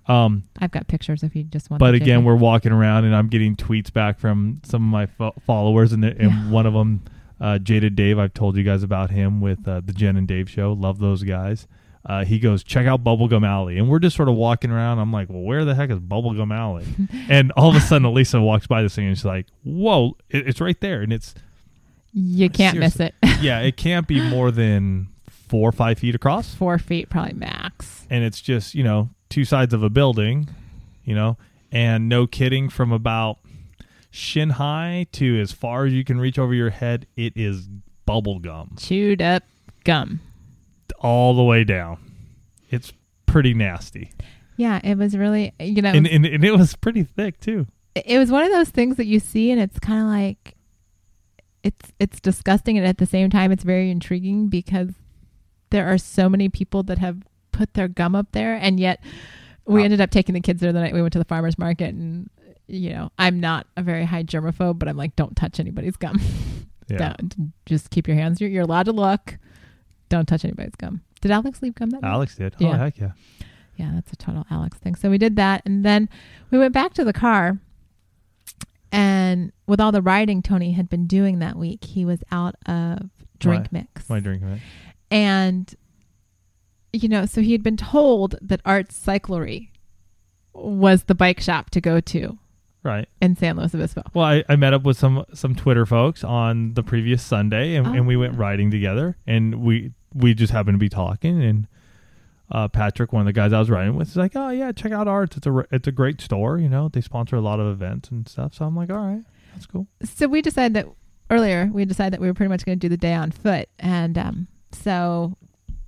[0.07, 1.79] Um, I've got pictures if you just want.
[1.79, 5.33] but again, we're walking around and I'm getting tweets back from some of my fo-
[5.45, 6.49] followers, and, and Yeah.
[6.49, 7.03] one of them,
[7.39, 8.19] uh, Jaded Dave.
[8.19, 10.73] I've told you guys about him with uh, the Jen and Dave show.
[10.73, 11.67] Love those guys.
[12.05, 14.99] Uh, he goes, check out Bubblegum Alley, and we're just sort of walking around.
[14.99, 16.85] I'm like, well, where the heck is Bubblegum Alley?
[17.29, 20.45] and all of a sudden, Elisa walks by this thing, and she's like, whoa, it,
[20.49, 21.33] it's right there, and it's
[22.13, 23.15] you can't miss it.
[23.41, 28.05] yeah, it can't be more than four or five feet across, Four feet, probably max.
[28.09, 30.47] and it's just you know two sides of a building,
[31.03, 31.35] you know,
[31.71, 33.39] and no kidding, from about
[34.11, 37.67] shin high to as far as you can reach over your head, it is
[38.05, 39.41] bubble gum Chewed up
[39.83, 40.19] gum.
[40.99, 41.97] all the way down.
[42.69, 42.93] It's
[43.25, 44.11] pretty nasty,
[44.55, 47.65] Yeah, it was really you know and, and and it was pretty thick too.
[47.95, 50.55] it was one of those things that you see and it's kind of like
[51.63, 54.89] it's it's disgusting and at the same time it's very intriguing because
[55.71, 59.01] there are so many people that have put their gum up there and yet
[59.65, 59.85] we Wow.
[59.85, 62.29] ended up taking the kids there the night we went to the farmers market and
[62.67, 66.19] you know i'm not a very high germaphobe but i'm like don't touch anybody's gum
[66.89, 69.37] Yeah, don't just keep your hands you're, you're allowed to look
[70.09, 72.11] don't touch anybody's gum did alex leave gum that night?
[72.11, 72.53] Alex did.
[72.59, 72.69] Oh, yeah.
[72.73, 73.11] Oh heck yeah!
[73.77, 74.93] Yeah, that's a total Alex thing.
[74.95, 76.09] So we did that, and then
[76.51, 77.57] we went back to the car.
[78.91, 83.09] And with all the riding Tony had been doing that week, he was out of
[83.39, 84.09] drink mix.
[84.09, 84.61] My drink mix.
[85.09, 85.73] And,
[86.93, 89.69] you know, so he had been told that Arts Cyclery
[90.53, 92.37] was the bike shop to go to
[92.83, 93.07] Right.
[93.21, 94.03] in San Luis Obispo.
[94.13, 97.87] Well, I, I met up with some some Twitter folks on the previous Sunday, and,
[97.87, 98.37] and we went Oh.
[98.37, 101.67] riding together, and we we just happened to be talking, and
[102.51, 104.91] uh, Patrick, one of the guys I was riding with, is like, "Oh yeah, check
[104.91, 105.37] out Arts.
[105.37, 106.59] It's a it's a great store.
[106.59, 109.23] You know, they sponsor a lot of events and stuff." So I'm like, "All right,
[109.53, 110.85] that's cool." so we decided that
[111.29, 113.69] earlier we decided that we were pretty much going to do the day on foot
[113.79, 115.35] and um, so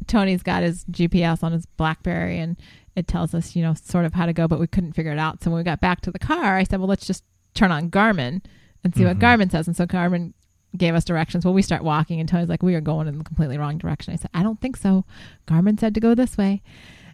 [0.07, 2.57] tony's got his gps on his blackberry and
[2.95, 5.19] it tells us you know sort of how to go but we couldn't figure it
[5.19, 5.43] out.
[5.43, 7.89] So when we got back to the car i said well let's just turn on
[7.89, 8.41] garmin
[8.83, 9.21] and see what Mhm.
[9.21, 9.67] garmin says.
[9.67, 10.33] And so garmin
[10.77, 11.43] gave us directions.
[11.45, 14.13] Well we start walking and tony's like we are going in the completely wrong direction.
[14.13, 15.05] I said i don't think so.
[15.47, 16.61] Garmin said to go this way.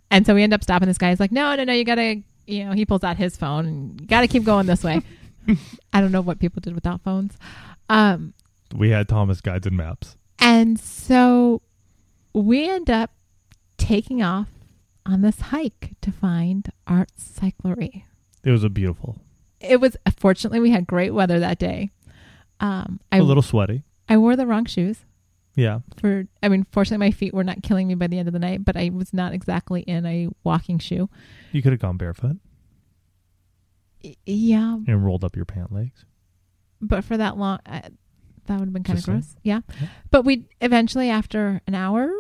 [0.10, 0.88] And so we end up stopping.
[0.88, 3.38] This guy he's like no no no you gotta you know he pulls out his
[3.38, 5.02] phone and you gotta keep going this way.
[5.94, 7.38] I don't know what people did without phones.
[7.90, 8.34] Um,
[8.76, 10.16] We had Thomas guides and maps.
[10.40, 11.62] and so
[12.34, 13.12] we end up
[13.78, 14.48] taking off
[15.06, 18.04] on this hike to find Art Cyclery.
[18.44, 19.18] It was a beautiful,
[19.60, 21.90] It was fortunately we had great weather that day.
[22.60, 23.84] Um, I a little sweaty.
[24.08, 25.06] I wore the wrong shoes
[25.56, 26.26] Yeah, for.
[26.44, 28.64] I mean, fortunately my feet were not killing me by the end of the night,
[28.64, 31.10] but I was not exactly in a walking shoe.
[31.52, 32.38] you could have gone barefoot.
[34.04, 36.06] Y- Yeah, and rolled up your pant legs.
[36.82, 37.82] but for that long, uh,
[38.46, 39.36] that would have been kind of gross.
[39.44, 39.62] Yeah.
[39.80, 39.88] Yeah.
[40.10, 42.12] but we eventually, after an hour,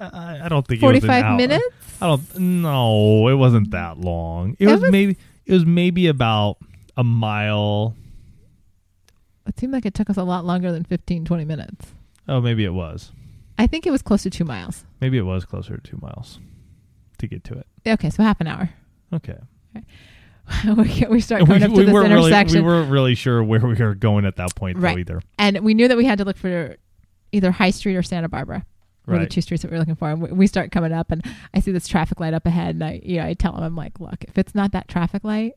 [0.00, 1.36] I, I, don't think it was an forty-five hour.
[1.36, 1.64] minutes.
[2.00, 2.38] I don't.
[2.38, 4.56] No, it wasn't that long.
[4.58, 5.16] It, It was, was- maybe.
[5.46, 6.56] It was maybe about
[6.96, 7.94] a mile.
[9.46, 11.86] It seemed like it took us a lot longer than 15, 20 minutes.
[12.26, 13.12] Oh, maybe it was.
[13.58, 14.84] I think it was close to two miles.
[15.00, 16.38] Maybe it was closer to two miles
[17.18, 17.66] to get to it.
[17.86, 18.70] Okay, so half an hour.
[19.12, 19.36] Okay.
[20.76, 22.26] we, we start coming we, up to we this weren't really.
[22.28, 25.22] intersection, We weren't really sure where we were going at that point, though, either.
[25.38, 26.76] and we knew that we had to look for
[27.32, 28.64] either High Street or Santa Barbara.
[29.06, 29.30] Were the Right.
[29.30, 31.60] two streets that we were looking for, and we, we start coming up, and I
[31.60, 34.00] see this traffic light up ahead, and I, you know, I tell him, I'm like,
[34.00, 35.52] look, if it's not that traffic light,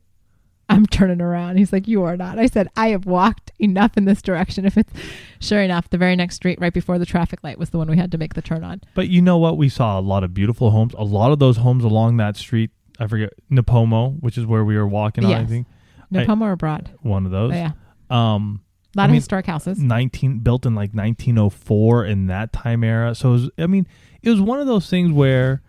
[0.68, 1.56] I'm turning around.
[1.56, 2.38] He's like, you are not.
[2.38, 4.66] I said, I have walked enough in this direction.
[4.66, 4.92] If it's
[5.40, 7.96] sure enough, the very next street right before the traffic light was the one we
[7.96, 8.82] had to make the turn on.
[8.94, 9.56] But you know what?
[9.56, 10.92] We saw a lot of beautiful homes.
[10.98, 12.70] A lot of those homes along that street.
[13.00, 15.32] I forget Nipomo, which is where we were walking on.
[15.32, 15.48] I Yes.
[15.48, 15.66] think
[16.10, 16.90] No I- or Broad.
[17.00, 17.52] one of those.
[17.52, 17.70] Oh, yeah,
[18.10, 18.60] Um,
[18.98, 19.78] a lot I of mean, historic houses.
[19.78, 23.14] nineteen built in like 1904 in that time era.
[23.14, 23.86] So it was, I mean,
[24.22, 25.62] it was one of those things where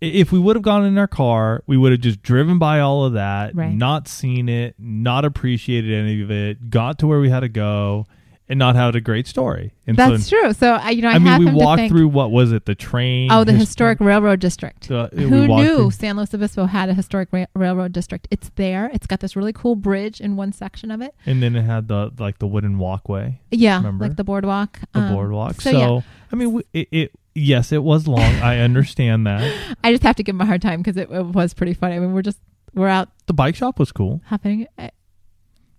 [0.00, 3.04] if we would have gone in our car, we would have just driven by all
[3.04, 3.74] of that, Right.
[3.74, 8.06] not seen it, not appreciated any of it, got to where we had to go,
[8.48, 9.72] and not had a great story.
[9.86, 10.52] And That's so, true.
[10.54, 12.64] So I, you know, I, I mean, we walked thank- through what was it?
[12.64, 13.30] The train.
[13.30, 14.90] Oh, the his- historic railroad district.
[14.90, 18.26] uh, Who knew through- San Luis Obispo had a historic ra- railroad district?
[18.30, 18.90] It's there.
[18.92, 21.14] It's got this really cool bridge in one section of it.
[21.26, 24.06] And then it had the like the wooden walkway, Yeah, Remember?
[24.06, 24.80] like the boardwalk.
[24.92, 25.60] the Um, boardwalk.
[25.60, 26.00] So, So, yeah,
[26.32, 28.20] I mean, we, it, it yes, it was long.
[28.20, 29.76] I understand that.
[29.84, 31.96] I just have to give him a hard time because it, it was pretty funny.
[31.96, 32.38] I mean, we're just
[32.74, 34.20] we're out The bike shop was cool.
[34.26, 34.88] happening, uh,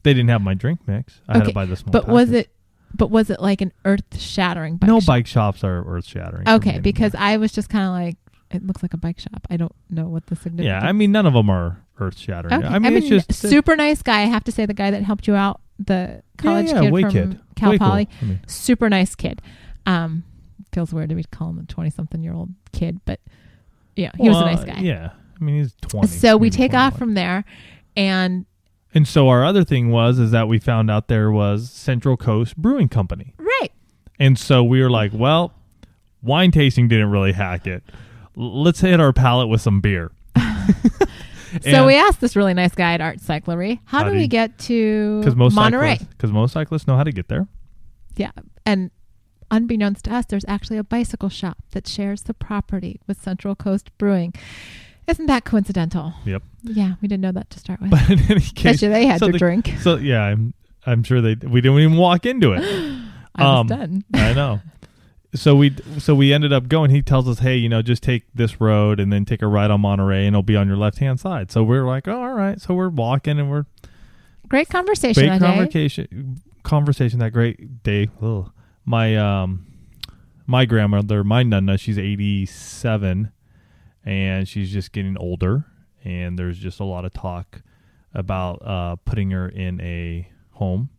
[0.04, 1.22] They didn't have my drink mix.
[1.28, 1.84] I had to buy this.
[1.84, 2.50] but was it?
[2.96, 4.78] But was it like an earth shattering?
[4.78, 5.08] Bike no shop?
[5.08, 6.48] bike shops are earth shattering.
[6.48, 8.18] Okay, because I was just kind of like,
[8.52, 9.46] it looks like a bike shop.
[9.50, 10.66] I don't know what the significance.
[10.66, 12.54] yeah, I mean, none of them are earth shattering.
[12.54, 12.68] Okay.
[12.68, 14.22] I mean, it's just super nice guy.
[14.22, 17.02] I have to say, the guy that helped you out, the college yeah, yeah, kid
[17.02, 17.40] from kid.
[17.56, 17.88] Cal Way cool.
[17.88, 19.42] Poly, I mean, super nice kid.
[19.86, 20.24] Um,
[20.74, 23.20] feels weird to be calling him a twenty-something-year-old kid, but
[23.96, 24.80] yeah, he was a nice guy.
[24.80, 26.08] Yeah, I mean, he's twenty.
[26.08, 27.00] So we take off 21.
[27.00, 27.46] from there,
[27.96, 28.46] and
[28.94, 32.58] And so our other thing was is that we found out there was Central Coast
[32.58, 33.34] Brewing Company.
[33.38, 33.72] right,
[34.20, 35.54] And so we were like, well,
[36.24, 37.84] wine tasting didn't really hack it.
[38.38, 40.12] L- let's hit our palate with some beer.
[41.62, 44.22] so we asked this really nice guy at Art Cyclery, how, How do do we
[44.24, 46.00] you- get to because most Monterey?
[46.10, 47.48] because most cyclists know how to get there.
[48.16, 48.32] Yeah,
[48.66, 48.92] and
[49.52, 53.96] unbeknownst to us, there's actually a bicycle shop that shares the property with Central Coast
[53.98, 54.34] Brewing.
[55.10, 56.14] Isn't that coincidental?
[56.26, 56.44] Yep.
[56.64, 57.92] Yeah, we didn't know that to start with.
[57.92, 59.74] But in any case, you they had so to the- drink.
[59.82, 60.54] so yeah, I'm
[60.86, 62.62] I'm sure they we didn't even walk into it.
[63.36, 64.04] I was um, done.
[64.14, 64.62] I know.
[65.36, 66.90] So we so we ended up going.
[66.90, 69.70] He tells us, "Hey, you know, just take this road and then take a right
[69.70, 72.34] on Monterey, and it'll be on your left hand side." So we're like, "Oh, all
[72.34, 73.68] right." So we're walking, and we're
[74.50, 76.42] Great conversation great conversation.
[76.64, 78.10] Conversation that great day.
[78.22, 78.52] Ugh.
[78.86, 79.68] My um,
[80.48, 83.32] my grandmother, my nonna, she's eighty seven,
[84.06, 85.66] and she's just getting older,
[86.04, 87.62] and there's just a lot of talk
[88.14, 90.90] about uh putting her in a home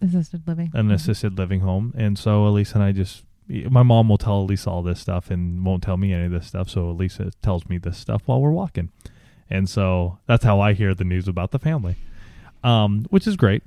[0.00, 0.70] Assisted living.
[0.74, 1.92] an assisted living home.
[1.96, 5.64] And so Elisa and I just, my mom will tell Elisa all this stuff and
[5.64, 6.68] won't tell me any of this stuff.
[6.68, 8.90] So Elisa tells me this stuff while we're walking.
[9.48, 11.96] And so that's how I hear the news about the family,
[12.62, 13.62] um, which is great.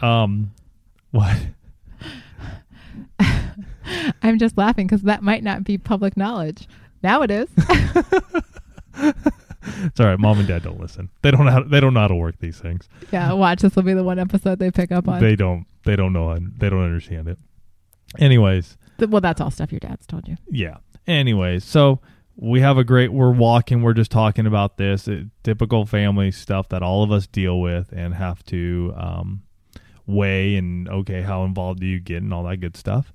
[0.00, 0.52] Um,
[1.10, 1.36] what?
[4.22, 6.68] I'm just laughing because that might not be public knowledge.
[7.02, 7.48] Now it is.
[9.78, 10.18] It's all right.
[10.18, 11.10] Mom and dad don't listen.
[11.22, 12.88] They don't know how, they don't know how to work these things.
[13.12, 13.60] yeah, watch.
[13.62, 15.20] This will be the one episode they pick up on.
[15.20, 16.38] They don't, they don't know.
[16.58, 17.36] They don't understand it.
[18.18, 20.36] Anyways, Th- well, that's all stuff your dad's told you.
[20.48, 20.76] yeah.
[21.08, 22.00] Anyways, so
[22.36, 23.12] we have a great.
[23.12, 23.82] We're walking.
[23.82, 27.92] We're just talking about this uh, typical family stuff that all of us deal with
[27.92, 29.42] and have to um,
[30.06, 33.12] weigh and okay, how involved do you get and all that good stuff.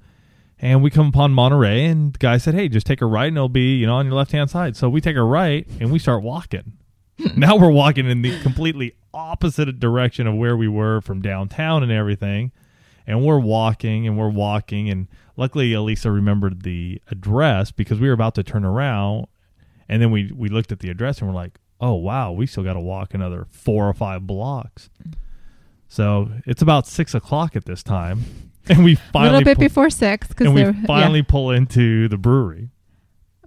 [0.62, 3.36] And we come upon Monterey, and the guy said, "Hey, just take a right, and
[3.36, 5.92] it'll be you know on your left hand side." So we take a right, and
[5.92, 6.74] we start walking.
[7.20, 7.40] Hmm.
[7.40, 11.92] now we're walking in the completely opposite direction of where we were from downtown and
[11.92, 12.52] everything.
[13.08, 14.90] And we're walking and we're walking.
[14.90, 19.28] And luckily, Elisa remembered the address because we were about to turn around.
[19.90, 22.64] And then we, we looked at the address and we're like, oh, wow, we still
[22.64, 24.90] got to walk another four or five blocks.
[25.88, 28.51] So it's about six o'clock at this time.
[28.70, 31.52] And we finally A little bit pull- before six because and we yeah, finally pull
[31.52, 32.70] into the brewery.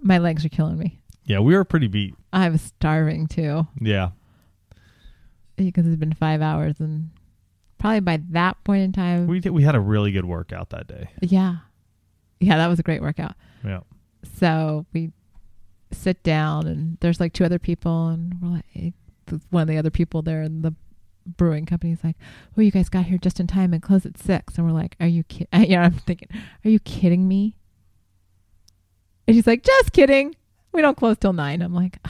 [0.01, 0.99] my legs are killing me.
[1.23, 2.13] Yeah, we were pretty beat.
[2.33, 4.09] I was starving too Yeah.
[5.55, 7.09] because it's been five hours and
[7.77, 10.87] probably by that point in time, We did, we had a really good workout that
[10.87, 11.09] day.
[11.21, 11.57] yeah,
[12.39, 13.35] yeah, that was a great workout.
[13.63, 13.79] Yeah.
[14.37, 15.11] So we
[15.91, 18.89] sit down and there's like two other people and we're like eh,
[19.49, 20.73] one of the other people there in the
[21.25, 22.15] brewing company is like,
[22.57, 24.95] "Oh, you guys got here just in time and close at 6." And we're like,
[24.99, 26.29] "Are you kidding?" Yeah, I'm thinking,
[26.63, 27.55] "Are you kidding me?"
[29.27, 30.35] And she's like, "Just kidding.
[30.71, 31.97] We don't close till 9." I'm like,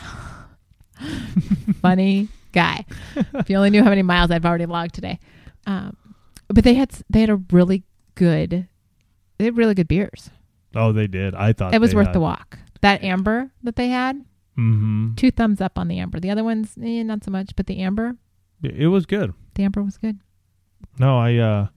[1.82, 2.86] "Funny guy.
[3.15, 5.19] if you only knew how many miles I've already logged today."
[5.67, 5.97] Um,
[6.47, 7.84] but they had they had a really
[8.15, 8.67] good
[9.38, 10.30] they had really good beers.
[10.75, 11.36] Oh, they did.
[11.36, 12.60] I thought It was worth had- the walk.
[12.82, 14.23] That amber that they had,
[14.58, 15.15] Mhm.
[15.17, 16.19] two thumbs up on the amber.
[16.19, 18.15] The other ones, eh, not so much, but the amber,
[18.63, 19.34] It was good.
[19.56, 20.20] the amber was good.
[21.00, 21.68] No, I uh,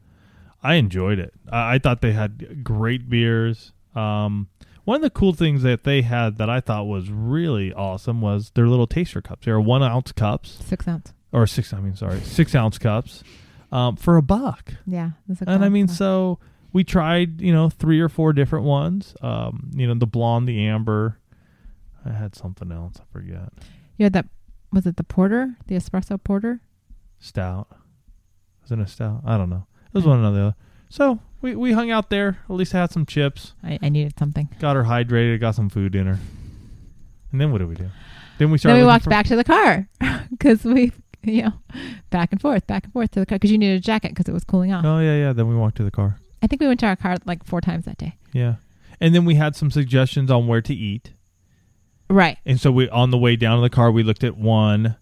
[0.62, 1.32] I enjoyed it.
[1.50, 3.72] I, I thought they had great beers.
[3.94, 4.48] Um,
[4.84, 8.50] one of the cool things that they had that I thought was really awesome was
[8.54, 9.44] their little taster cups.
[9.44, 11.12] They are one ounce cups Six ounce.
[11.32, 11.72] or six.
[11.74, 13.22] I mean, sorry, six ounce cups
[13.70, 14.72] um, for a buck.
[14.86, 15.10] Yeah.
[15.28, 16.38] a And I mean, so
[16.72, 19.14] we tried, you know, three or four different ones.
[19.20, 21.18] Um, you know, the blonde, the amber.
[22.04, 22.94] I had something else.
[22.98, 23.52] I forget.
[23.98, 24.26] you had that.
[24.72, 26.60] Was it the porter, the espresso porter?
[27.20, 27.68] Stout.
[28.62, 29.22] Was it a stout?
[29.24, 29.66] I don't know.
[29.86, 30.54] It was one or the other.
[30.90, 32.38] So we, we hung out there.
[32.48, 33.54] At least had some chips.
[33.62, 34.48] I, I needed something.
[34.60, 35.40] Got her hydrated.
[35.40, 36.18] Got some food in her.
[37.32, 37.90] And then what did we do?
[38.38, 38.76] Then we started.
[38.76, 39.88] Then we walked for- back to the car
[40.30, 41.52] because we, you know,
[42.10, 44.28] back and forth, back and forth to the car because you needed a jacket because
[44.28, 44.84] it was cooling off.
[44.84, 45.32] Oh yeah, yeah.
[45.32, 46.18] Then we walked to the car.
[46.42, 48.16] I think we went to our car like four times that day.
[48.32, 48.56] Yeah.
[49.00, 51.12] And then we had some suggestions on where to eat.
[52.10, 52.38] Right.
[52.46, 54.96] And so we on the way down to the car we looked at one.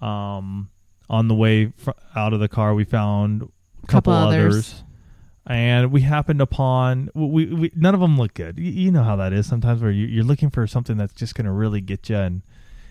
[0.00, 0.70] Um,
[1.08, 3.46] on the way fr- out of the car we found a
[3.86, 4.54] couple, Couple others.
[4.54, 4.82] others.
[5.48, 8.58] And we happened upon we, we none of them look good.
[8.58, 11.36] You, you know how that is sometimes where you, you're looking for something that's just
[11.36, 12.42] going to really get you, and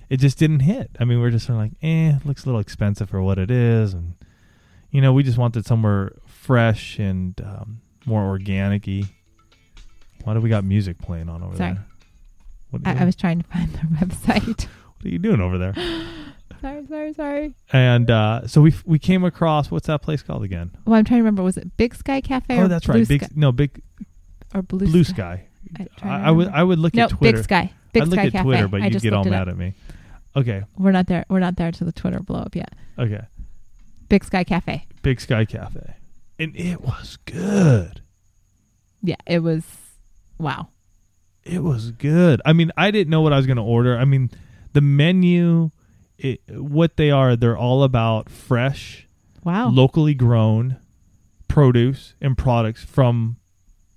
[0.10, 0.90] it just didn't hit.
[0.98, 3.52] I mean, we're just sort of like, eh, looks a little expensive for what it
[3.52, 4.14] is, and
[4.90, 9.04] you know, we just wanted somewhere fresh and um, more organic-y.
[10.24, 11.74] Why do we got music playing on over Sorry.
[11.74, 11.86] there?
[12.70, 14.68] What, I, I was trying to find their website.
[14.96, 15.74] what are you doing over there?
[16.66, 17.56] sorry, sorry, sorry.
[17.72, 20.72] And uh, so we we came across what's that place called again?
[20.86, 21.44] Well, I'm trying to remember.
[21.44, 22.60] Was it Big Sky Cafe?
[22.60, 23.08] Oh, that's Blue right.
[23.08, 23.82] Big Sky, no big
[24.54, 25.48] or Blue, blue, Sky?
[25.76, 25.88] sky.
[26.02, 26.48] I, I, I would.
[26.48, 27.38] I would look no, at Twitter.
[27.38, 27.74] Big Sky.
[27.94, 28.44] Big I'd look Sky at Cafe.
[28.44, 29.50] Twitter, but I you get all mad up.
[29.50, 29.74] at me.
[30.36, 31.26] Okay, We're not there.
[31.30, 32.74] We're not there to the Twitter blow up yet.
[32.98, 33.22] okay.
[34.10, 34.86] Big Sky Cafe.
[35.02, 35.96] Big Sky Cafe,
[36.38, 38.02] and it was good.
[39.02, 39.64] Yeah, it was.
[40.38, 40.70] Wow.
[41.44, 42.42] It was good.
[42.44, 43.98] I mean, I didn't know what I was going to order.
[43.98, 44.32] I mean,
[44.74, 45.70] the menu,
[46.18, 49.08] it, what they are, they're all about fresh,
[49.44, 49.70] Wow.
[49.70, 50.78] locally grown
[51.48, 53.38] produce and products from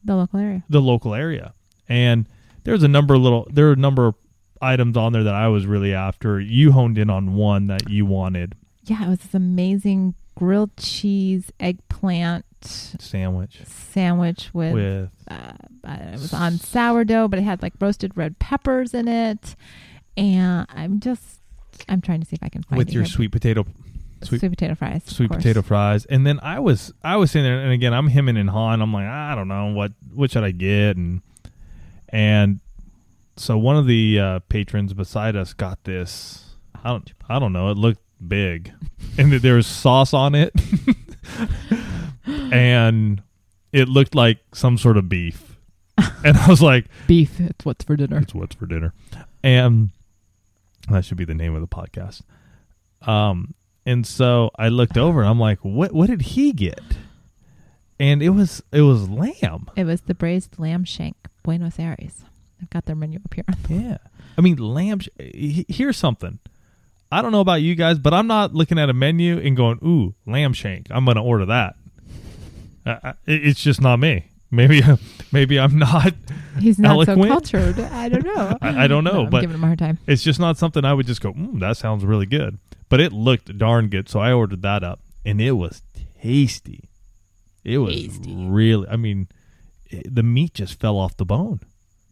[0.05, 0.65] the local area.
[0.69, 1.55] the local area.
[1.89, 2.27] And
[2.65, 4.15] there's a number of little there are a number of
[4.61, 6.41] items on there that I was really after.
[6.41, 8.55] You honed in on one that you wanted
[8.85, 14.75] Yeah, it was this amazing grilled cheese eggplant sandwich sandwich with.
[14.75, 15.53] with uh,
[15.85, 19.57] uh, it was on sourdough, but it had like roasted red peppers in it,
[20.17, 21.38] and I'm just
[21.89, 23.11] I'm trying to see if I can find with your here.
[23.13, 23.65] sweet potato
[24.23, 25.03] sweet, sweet- potato fries.
[25.07, 26.05] sweet potato fries.
[26.07, 28.81] And then I was I was sitting there and again I'm hemming and hawing.
[28.81, 31.23] I'm like, I don't know what what should I get and
[32.09, 32.61] and
[33.37, 37.71] so one of the uh, patrons beside us got this I don't I don't know,
[37.71, 38.73] it looked big.
[39.19, 40.53] and there was sauce on it.
[42.27, 43.23] and
[43.73, 45.57] it looked like some sort of beef.
[46.25, 47.41] and I was like, beef.
[47.41, 48.19] It's what's for dinner.
[48.19, 48.93] it's what's for dinner.
[49.43, 49.91] And
[50.91, 52.23] that should be the name of the podcast.
[53.03, 53.55] Um,
[53.87, 56.81] and so I looked over and I'm like, what what did he get?
[58.01, 59.69] And it was it was lamb.
[59.77, 62.23] It was the braised lamb shank, Buenos Aires.
[62.61, 63.45] I've got their menu up here.
[63.69, 63.99] Yeah.
[64.37, 65.01] I mean, lamb.
[65.01, 65.09] sh-
[65.69, 66.39] Here's something.
[67.11, 69.79] I don't know about you guys, but I'm not looking at a menu and going,
[69.85, 70.87] "Ooh, lamb shank.
[70.91, 71.75] I'm going to order that."
[72.87, 74.28] Uh, it's just not me.
[74.51, 74.81] Maybe,
[75.31, 76.15] maybe I'm not.
[76.59, 77.79] He's not so cultured.
[77.79, 78.57] I don't know.
[78.63, 79.99] I, I don't know, No, I'm but giving him a hard time.
[80.07, 82.59] it's just not something I would just go, mm, "That sounds really good."
[82.89, 85.83] But it looked darn good, so I ordered that up, and it was
[86.23, 86.89] tasty.
[87.65, 88.35] It was Tasty.
[88.35, 88.89] really.
[88.89, 89.29] I mean,
[89.87, 91.61] it, the meat just fell off the bone.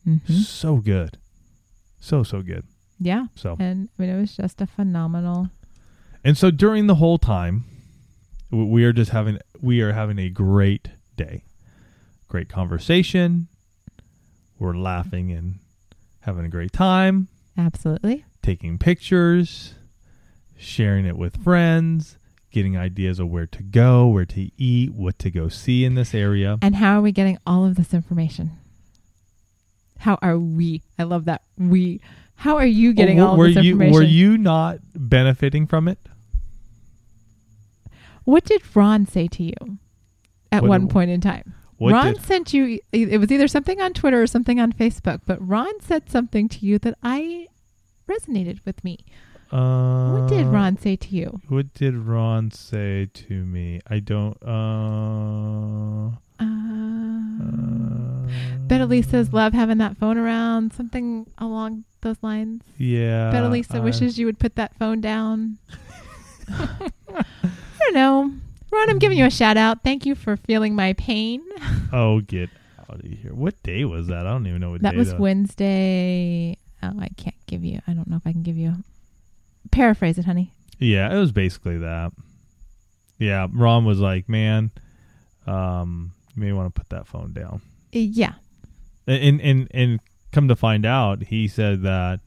[0.05, 1.19] hmm So good,
[1.99, 2.65] so so good.
[2.99, 5.49] Yeah, So and I mean it was just a phenomenal.
[6.25, 7.65] And so during the whole time,
[8.51, 11.45] we are just having we are having a great day,
[12.29, 13.49] great conversation.
[14.59, 15.59] We're laughing and
[16.21, 18.25] having a great time, Absolutely.
[18.43, 19.75] taking pictures,
[20.57, 22.19] sharing it with friends,
[22.51, 26.15] getting ideas of where to go, where to eat, what to go see in this
[26.15, 26.59] area.
[26.63, 28.53] And how are we getting all of this information?
[29.99, 30.83] How are we?
[30.99, 32.01] I love that we.
[32.37, 33.95] How are you oh, getting Oh, all were of this you information?
[33.95, 35.99] were you not benefiting from it?
[38.25, 39.79] What did Ron say to you
[40.51, 41.55] at What- one point in time?
[41.79, 42.79] What Ron did- sent you.
[42.93, 46.65] It was either something on Twitter or something on Facebook, but Ron said something to
[46.65, 47.49] you that I
[48.09, 48.99] resonated with me.
[49.53, 51.41] Uh, what did Ron say to you?
[51.49, 53.81] What did Ron say to me?
[53.89, 54.37] I don't.
[54.43, 56.47] Uh, Uh, uh,
[58.87, 60.73] Elisa's love having that phone around.
[60.73, 62.63] Something along those lines.
[62.79, 63.31] Yeah.
[63.31, 65.59] Bet Elisa wishes you would put that phone down.
[66.49, 66.91] I
[67.81, 68.33] don't know.
[68.73, 69.83] Ron, I'm giving you a shout out.
[69.85, 71.43] Thank you for feeling my pain.
[71.93, 72.51] Oh, get
[72.91, 73.33] out of here!
[73.33, 74.27] What day was that?
[74.27, 76.59] I don't even know what That day was that was Wednesday.
[76.83, 77.81] Oh, I can't give you.
[77.87, 78.75] I don't know if I can give you.
[79.71, 80.53] Paraphrase it, honey.
[80.81, 82.13] Yeah, it was basically that.
[83.19, 84.73] Yeah, Ron was like, "Man,
[85.47, 87.63] um, you may want to put that phone down."
[87.95, 88.35] Uh, Yeah.
[89.07, 90.01] And and and
[90.33, 92.21] come to find out, he said that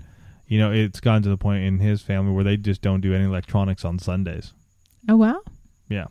[0.47, 3.13] you know it's gotten to the point in his family where they just don't do
[3.13, 4.53] any electronics on Sundays.
[5.09, 5.41] Oh wow.
[5.89, 6.05] Yeah,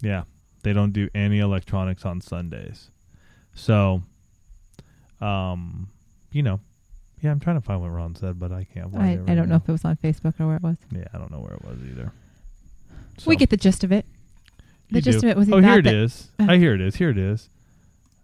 [0.00, 0.24] yeah,
[0.62, 2.90] they don't do any electronics on Sundays.
[3.54, 4.02] So,
[5.20, 5.88] um,
[6.32, 6.60] you know,
[7.20, 8.92] yeah, I'm trying to find what Ron said, but I can't.
[8.92, 10.76] find I, it I don't know if it was on Facebook or where it was.
[10.90, 12.12] Yeah, I don't know where it was either.
[13.26, 14.06] We get the gist of it.
[14.90, 15.26] The You gist do.
[15.26, 16.30] of it was oh, here it is.
[16.38, 16.46] Uh.
[16.48, 16.96] I hear it is.
[16.96, 17.50] Here it is.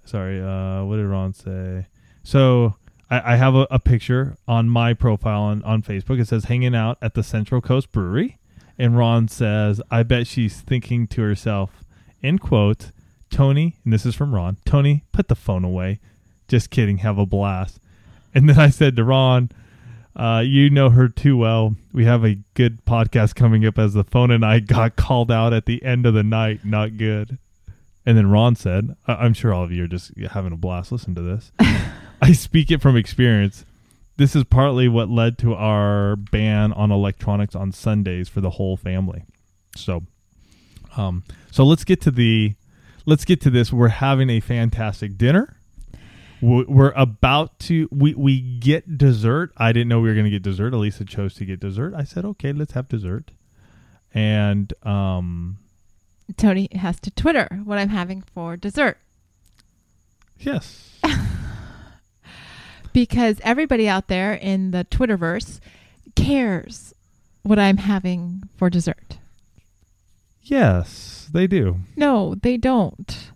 [0.05, 0.41] Sorry.
[0.41, 1.87] Uh, what did Ron say?
[2.23, 2.77] So
[3.11, 6.19] I, I have a, a picture on my profile on, on Facebook.
[6.21, 8.39] It says hanging out at the Central Coast Brewery,
[8.79, 11.85] and Ron says, "I bet she's thinking to herself."
[12.23, 12.91] In quote,
[13.31, 14.57] Tony, and this is from Ron.
[14.65, 16.01] Tony, put the phone away.
[16.49, 16.99] Just kidding.
[16.99, 17.79] Have a blast.
[18.35, 19.51] And then I said to Ron,
[20.15, 21.75] uh, you know her too well.
[21.93, 25.53] We have a good podcast coming up as the phone and I got called out
[25.53, 26.65] at the end of the night.
[26.65, 27.39] Not good.
[28.07, 30.91] And then Ron said, I- I'm sure all of you are just having a blast.
[30.93, 31.53] Listen to this.
[32.23, 33.65] I speak it from experience.
[34.17, 38.77] This is partly what led to our ban on electronics on Sundays for the whole
[38.77, 39.25] family.
[39.77, 40.05] So,
[40.97, 42.55] um, so let's get to the,
[43.05, 43.73] let's get to this.
[43.73, 45.59] We're having a fantastic dinner.
[46.41, 49.53] We- we're about to we we get dessert.
[49.57, 50.75] I didn't know we were going to get dessert.
[50.75, 51.95] Elisa chose to get dessert.
[51.95, 53.31] I said okay let's have dessert.
[54.13, 55.59] And um
[56.37, 58.99] Tony has to Twitter what I'm having for dessert.
[60.39, 60.99] Yes
[62.97, 65.61] because everybody out there in the Twitterverse
[66.15, 66.95] cares
[67.43, 69.19] what I'm having for dessert.
[70.41, 73.33] yes they do No, they don't.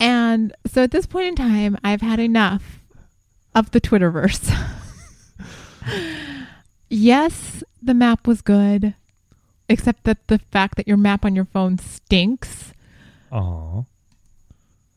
[0.00, 2.80] And so at this point in time, I've had enough
[3.54, 4.48] of the Twitterverse.
[6.88, 8.94] yes, the map was good,
[9.68, 12.72] except that the fact that your map on your phone stinks.
[13.30, 13.84] oh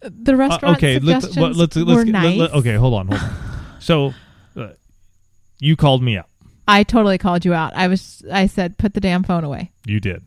[0.01, 2.37] The restaurant okay let's suggestions let's let's were get- let- nice.
[2.39, 3.31] let- okay hold on hold on
[3.79, 4.13] so
[4.55, 4.69] uh,
[5.59, 6.27] you called me out
[6.67, 7.73] I totally called you out.
[7.75, 8.23] I was.
[8.31, 10.23] I said, put the damn phone away you did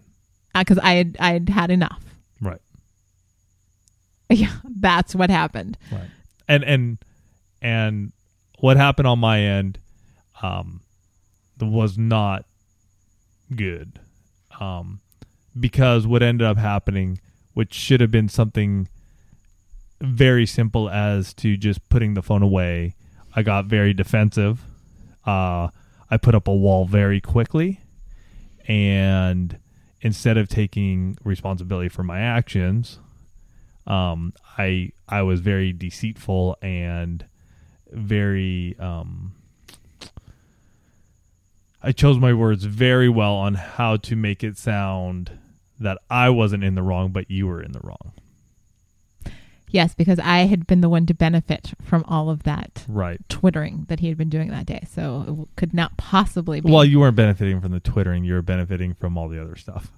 [0.52, 1.16] because I had.
[1.18, 2.04] I had had enough.
[2.40, 2.60] right
[4.28, 5.78] Yeah, that's what happened.
[5.90, 6.10] Right.
[6.48, 6.98] And and
[7.62, 8.12] and
[8.58, 9.78] what happened on my end
[10.42, 10.82] um
[11.60, 12.44] was not
[13.54, 13.98] good.
[14.60, 15.00] Um
[15.58, 17.20] because what ended up happening
[17.54, 18.88] which should have been something
[20.06, 22.94] very simple as to just putting the phone away,
[23.34, 24.60] I got very defensive.
[25.26, 25.68] Uh
[26.10, 27.80] I put up a wall very quickly
[28.66, 29.58] and
[30.00, 32.98] instead of taking responsibility for my actions,
[33.86, 37.24] um, I I was very deceitful and
[37.90, 39.34] very um,
[41.82, 45.38] I chose my words very well on how to make it sound
[45.78, 48.12] that I wasn't in the wrong, but you were in the wrong.
[49.74, 53.20] Yes, because I had been the one to benefit from all of that Right.
[53.28, 54.84] twittering that he had been doing that day.
[54.88, 56.70] So it could not possibly be.
[56.70, 59.90] Well, you weren't benefiting from the twittering; you were benefiting from all the other stuff.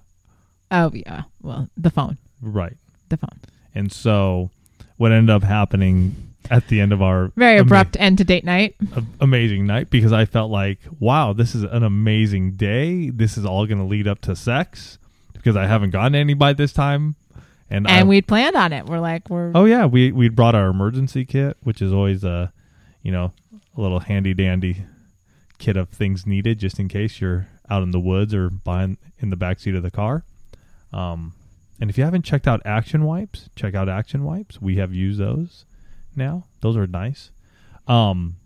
[0.71, 1.23] oh yeah.
[1.43, 2.75] Well, the phone, Right.
[3.09, 3.39] the phone.
[3.75, 4.49] And so,
[4.97, 6.15] what ended up happening
[6.49, 8.75] at the end of our Very ama- abrupt end to date night.
[9.21, 13.11] amazing night because I felt like, wow, this is an amazing day.
[13.11, 14.97] This is all going to lead up to sex
[15.33, 17.15] because I haven't gotten any by this time,
[17.69, 18.85] and I, we'd planned on it.
[18.85, 22.51] We're like, we're oh yeah, we we brought our emergency kit, which is always a,
[23.01, 23.33] you know,
[23.75, 24.85] a little handy dandy
[25.57, 29.29] kit of things needed just in case you're out in the woods or behind in
[29.29, 30.23] the back seat of the car.
[30.93, 31.33] Um,
[31.79, 34.61] and if you haven't checked out Action Wipes, check out Action Wipes.
[34.61, 35.65] We have used those
[36.15, 36.45] now.
[36.61, 37.31] Those are nice.
[37.87, 38.37] Um,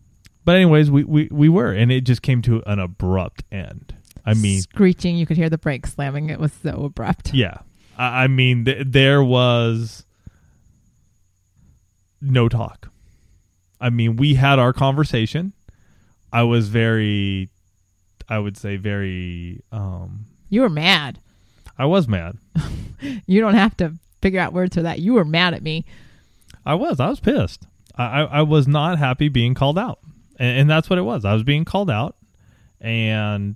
[0.43, 3.95] but anyways, we, we, we were, and it just came to an abrupt end.
[4.25, 5.15] I mean, screeching.
[5.17, 6.29] You could hear the brakes slamming.
[6.29, 7.33] It was so abrupt.
[7.33, 7.59] yeah.
[8.01, 10.05] I, I mean, th- there was
[12.19, 12.89] no talk.
[13.79, 15.53] I mean, we had our conversation.
[16.33, 17.49] I was very,
[18.27, 19.61] I would say, very.
[19.71, 21.19] Um, You were mad.
[21.77, 22.37] I was mad.
[23.25, 24.99] You don't have to figure out words for that.
[24.99, 25.85] You were mad at me.
[26.63, 26.99] I was.
[26.99, 27.65] I was pissed.
[27.95, 29.97] I, I, I was not happy being called out,
[30.37, 31.25] and, and that's what it was.
[31.25, 32.15] I was being called out,
[32.79, 33.55] and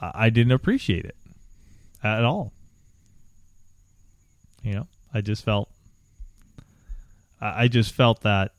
[0.00, 1.16] I I didn't appreciate it
[2.02, 2.54] at all.
[4.64, 5.68] You know, I just felt,
[7.40, 8.52] I I just felt that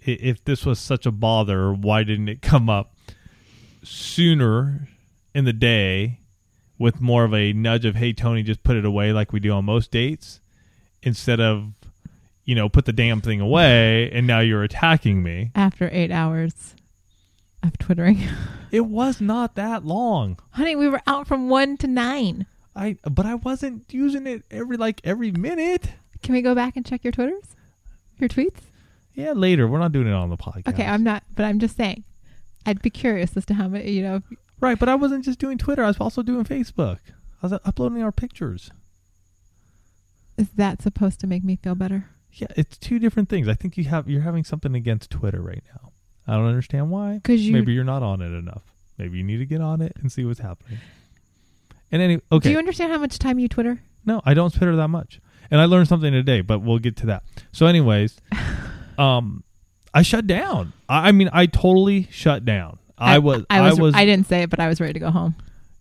[0.00, 2.94] if this was such a bother, why didn't it come up
[3.82, 4.88] sooner
[5.34, 6.20] in the day
[6.78, 9.52] with more of a nudge of, hey, Tony, just put it away like we do
[9.52, 10.40] on most dates
[11.02, 11.72] instead of,
[12.44, 15.50] you know, put the damn thing away and now you're attacking me.
[15.54, 16.74] After eight hours
[17.62, 18.20] of twittering,
[18.70, 20.38] It was not that long.
[20.50, 22.46] honey, we were out from one to nine.
[22.76, 25.88] I but I wasn't using it every like every minute.
[26.22, 27.56] Can we go back and check your twitters,
[28.18, 28.60] your tweets?
[29.14, 29.66] Yeah, later.
[29.66, 30.68] We're not doing it on the podcast.
[30.68, 32.04] Okay, I'm not, but I'm just saying.
[32.66, 34.22] I'd be curious as to how many, you know,
[34.60, 35.84] right, but I wasn't just doing Twitter.
[35.84, 36.98] I was also doing Facebook.
[37.42, 38.70] I was uh, uploading our pictures.
[40.36, 42.10] is that supposed to make me feel better?
[42.32, 43.48] Yeah, it's two different things.
[43.48, 45.92] I think you have you're having something against Twitter right now.
[46.26, 47.14] I don't understand why.
[47.14, 48.64] Because Maybe you're not on it enough.
[48.98, 50.78] Maybe you need to get on it and see what's happening.
[51.92, 53.80] And any okay, do you understand how much time you Twitter?
[54.04, 55.20] no, I don't Twitter that much,
[55.50, 56.40] and I learned something today.
[56.40, 57.22] But we'll get to that.
[57.52, 58.16] So, anyways,
[58.98, 59.44] um,
[59.94, 60.72] I shut down.
[60.88, 62.78] I, I mean, I totally shut down.
[62.98, 65.34] I, was, I was, I didn't say it, but I was ready to go home.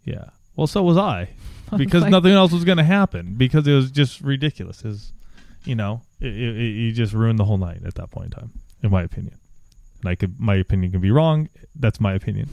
[0.03, 0.25] yeah.
[0.57, 1.29] Well, so was I,
[1.71, 4.83] I because like- nothing else was going to happen because it was just ridiculous.
[4.85, 5.13] Is
[5.63, 8.39] you know, it, it, it- you just ruined the whole night at that point in
[8.39, 8.51] time,
[8.83, 9.37] in my opinion.
[10.01, 11.49] And I could, my opinion can be wrong.
[11.73, 12.49] That's my opinion.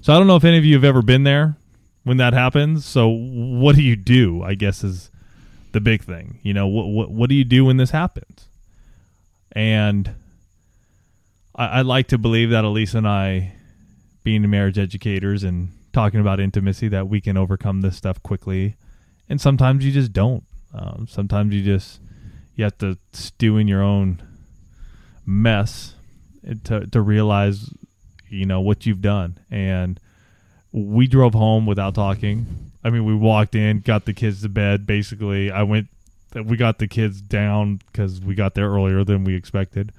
[0.00, 1.56] So I don't know if any of you have ever been there
[2.06, 2.86] when that happens.
[2.86, 4.40] So what do you do?
[4.40, 5.10] I guess is
[5.72, 6.38] the big thing.
[6.44, 8.48] You know, what what what do you do when this happens?
[9.50, 10.14] And
[11.56, 13.54] I, I like to believe that Elisa and I,
[14.22, 18.76] being marriage educators and talking about intimacy, that we can overcome this stuff quickly.
[19.28, 20.44] And sometimes you just don't.
[20.72, 22.00] Um, sometimes you just
[22.54, 24.22] you have to stew in your own
[25.26, 25.94] mess
[26.62, 27.68] to to realize
[28.28, 29.98] you know what you've done and
[30.76, 32.46] we drove home without talking.
[32.84, 35.50] I mean we walked in got the kids to bed basically.
[35.50, 35.88] I went
[36.34, 39.92] we got the kids down because we got there earlier than we expected.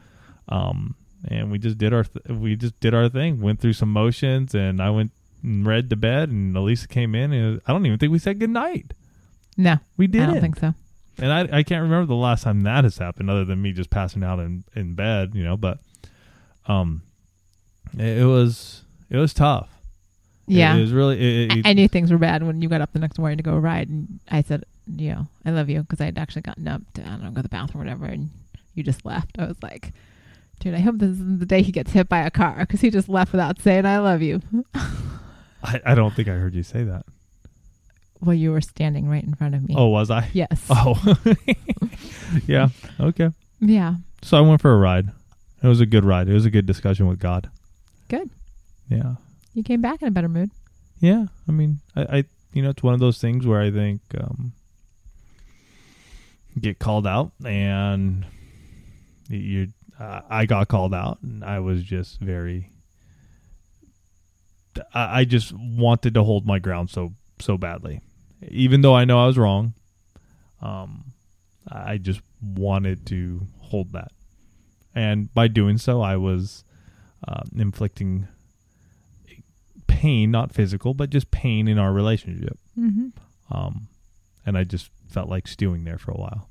[0.47, 0.95] Um
[1.27, 4.53] and we just did our th- we just did our thing went through some motions
[4.53, 5.09] and i went
[5.41, 8.39] and read to bed and elisa came in and i don't even think we said
[8.39, 8.93] goodnight
[9.57, 10.75] No, we didn't don't think so.
[11.17, 13.89] and I, I can't remember the last time that has happened other than me just
[13.89, 15.79] passing out in, in bed, you know, but
[16.67, 17.01] um
[17.97, 19.69] it, it was it was tough.
[20.47, 20.75] It- Yeah.
[20.75, 22.93] It, was really it, it, I, I knew things were bad when you got up
[22.93, 24.63] the next morning to go ride, and I said,
[24.95, 27.29] you know, I love you because I had actually gotten up to I don't know
[27.31, 28.29] go to the bathroom or whatever, and
[28.73, 29.37] you just left.
[29.39, 29.91] I was like,
[30.59, 32.89] dude, I hope this isn't the day he gets hit by a car because he
[32.89, 34.41] just left without saying I love you.
[35.63, 37.05] I, I don't think I heard you say that.
[38.21, 39.75] Well, you were standing right in front of me.
[39.77, 40.29] Oh, was I?
[40.33, 40.65] yes.
[40.69, 41.15] Oh.
[42.47, 42.69] yeah.
[42.99, 43.29] Okay.
[43.59, 43.95] Yeah.
[44.21, 45.09] So I went for a ride.
[45.61, 46.29] It was a good ride.
[46.29, 47.49] It was a good discussion with God.
[48.07, 48.29] Good.
[48.89, 49.15] Yeah.
[49.57, 50.51] You came back in a better mood.
[50.99, 51.25] Yeah.
[51.47, 54.53] I mean, I, I you know, it's one of those things where I think um
[56.61, 58.23] get called out and
[59.29, 62.69] you uh, I got called out and I was just very
[64.93, 68.01] I, I just wanted to hold my ground so so badly.
[68.47, 69.73] Even though I know I was wrong,
[70.61, 71.13] um
[71.67, 74.11] I just wanted to hold that.
[74.93, 76.63] And by doing so I was
[77.27, 78.27] uh, inflicting
[79.97, 82.59] pain, not physical, but just pain in our relationship.
[82.79, 83.07] Mm-hmm.
[83.49, 83.87] Um,
[84.45, 86.47] and I just felt like stewing there for a while.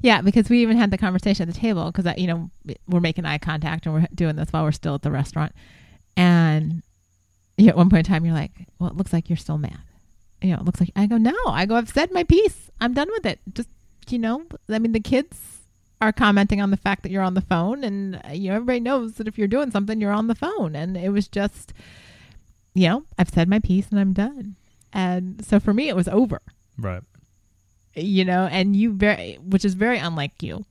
[0.00, 2.50] Yeah, because we even had the conversation at the table because you know
[2.88, 5.52] we're making eye contact and we're doing this while we're still at the restaurant,
[6.16, 6.82] and
[7.58, 9.58] you know, at one point in time you're like, "Well, it looks like you're still
[9.58, 9.80] mad."
[10.40, 11.74] You know, it looks like I go, "No, I go.
[11.74, 12.70] I've said my piece.
[12.80, 13.40] I'm done with it.
[13.52, 13.68] Just
[14.08, 15.58] you know, I mean, the kids
[16.00, 18.80] are commenting on the fact that you're on the phone, and uh, you know, everybody
[18.80, 21.74] knows that if you're doing something, you're on the phone, and it was just,
[22.78, 24.54] you know, I've said my piece and I'm done,
[24.92, 26.40] and so for me, it was over
[26.78, 27.02] Right.
[27.96, 30.64] you know, and you very, which is very unlike you.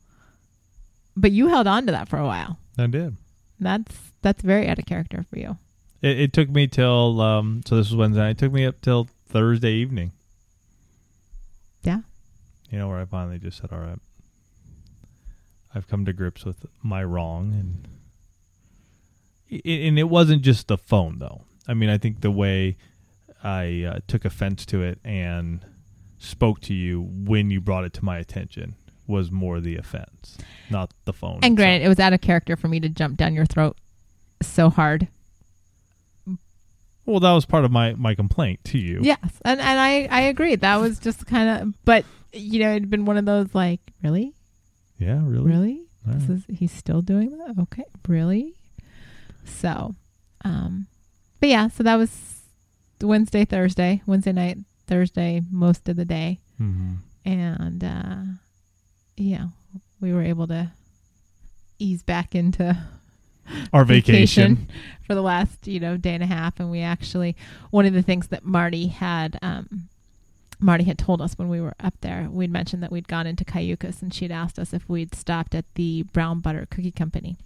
[1.16, 2.60] But you held on to that for a while.
[2.78, 3.18] I did.
[3.60, 5.58] That's that's very out of character for you.
[6.02, 8.22] It, it took me till um, so this was Wednesday.
[8.22, 8.30] night.
[8.32, 10.12] It took me up till Thursday evening.
[11.84, 12.02] Yeah.
[12.70, 14.00] You know where I finally just said, "All right,
[15.74, 17.88] I've come to grips with my wrong," and
[19.66, 21.42] and it wasn't just the phone though.
[21.68, 22.78] I mean, I think the way
[23.44, 25.66] I uh, took offense to it and
[26.18, 30.38] spoke to you when you brought it to my attention was more the offense,
[30.70, 31.40] not the phone.
[31.44, 33.78] And granted, it was out of character for me to jump down your throat
[34.42, 35.08] so hard.
[37.06, 39.00] well, that was part of my my complaint to you.
[39.02, 40.56] Yes, and and I I agree.
[40.56, 44.34] That was just kind of, but you know, it'd been one of those like, really,
[45.00, 45.46] Yeah, really.
[45.46, 46.38] really, All this right.
[46.50, 47.56] is he's still doing that.
[47.62, 48.56] Okay, really.
[49.46, 49.96] So,
[50.44, 50.88] um,
[51.40, 52.42] but yeah, so that was
[53.02, 54.58] Wednesday, Thursday, Wednesday night,
[54.88, 58.16] Thursday, most of the day, hmm and uh,
[59.18, 59.48] yeah,
[60.00, 60.72] we were able to
[61.80, 62.78] ease back into
[63.74, 64.68] Our vacation.
[65.06, 67.36] for the last you know day and a half, and we actually
[67.72, 69.38] one of the things that Marty had.
[69.42, 69.90] Um,
[70.60, 73.46] Marty had told us when we were up there, we'd mentioned that we'd gone into
[73.46, 77.38] Cayucos and she'd asked us if we'd stopped at the Brown Butter Cookie Company.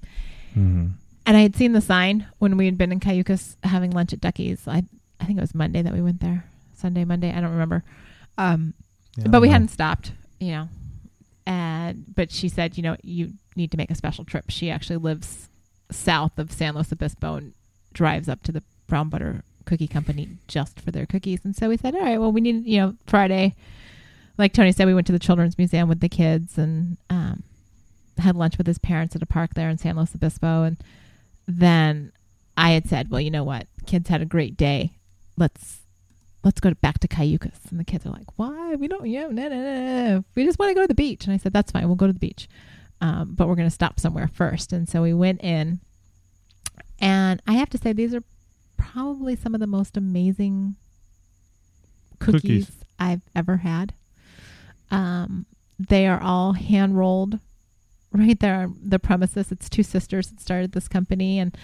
[0.53, 0.87] hmm
[1.31, 4.19] And I had seen the sign when we had been in Cayucos having lunch at
[4.19, 4.67] Ducky's.
[4.67, 4.83] I
[5.17, 6.43] I think it was Monday that we went there.
[6.75, 7.85] Sunday, Monday, I don't remember.
[8.37, 8.73] Um,
[9.15, 10.11] Yeah, but we don't hadn't stopped,
[10.41, 10.67] you know.
[11.45, 14.49] And but she said, you know, you need to make a special trip.
[14.49, 15.47] She actually lives
[15.89, 17.53] south of San Luis Obispo and
[17.93, 21.45] drives up to the Brown Butter Cookie Company just for their cookies.
[21.45, 23.55] And so we said, all right, well, we need, you know, Friday.
[24.37, 27.43] Like Tony said, we went to the Children's Museum with the kids and um,
[28.17, 30.63] had lunch with his parents at a park there in San Luis Obispo.
[30.63, 30.75] And
[31.59, 32.11] then
[32.57, 33.67] I had said, well, you know what?
[33.85, 34.97] Kids had a great day.
[35.37, 35.79] Let's
[36.43, 37.69] let's go back to Cayucos.
[37.69, 38.75] And the kids are like, why?
[38.75, 40.25] We don't, yeah, no, no, no, no.
[40.35, 41.25] We just want to go to the beach.
[41.25, 41.85] And I said, that's fine.
[41.87, 42.47] We'll go to the beach.
[42.99, 44.73] Um, but we're going to stop somewhere first.
[44.73, 45.79] And so we went in.
[46.99, 48.23] And I have to say, these are
[48.77, 50.75] probably some of the most amazing
[52.19, 52.71] cookies, Cookies.
[52.99, 53.93] I've ever had.
[54.89, 55.45] Um,
[55.79, 57.39] they are all hand rolled
[58.11, 59.51] right there on the premises.
[59.51, 61.39] It's two sisters that started this company.
[61.39, 61.57] And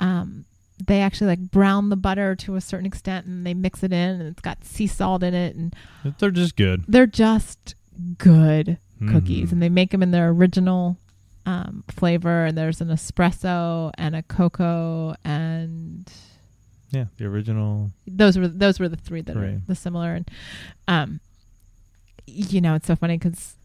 [0.00, 0.44] um,
[0.84, 4.20] they actually like brown the butter to a certain extent and they mix it in
[4.20, 5.74] and it's got sea salt in it and
[6.18, 6.84] They're just good.
[6.88, 7.74] they're just
[8.18, 8.78] good
[9.08, 9.52] cookies Mhm.
[9.52, 10.96] and they make them in their original
[11.46, 16.10] um, flavor and there's an espresso and a cocoa and
[16.90, 17.92] Yeah, the original.
[18.06, 20.28] those were those were the three that are the similar and
[20.88, 21.20] um
[22.26, 23.56] you know it's so funny because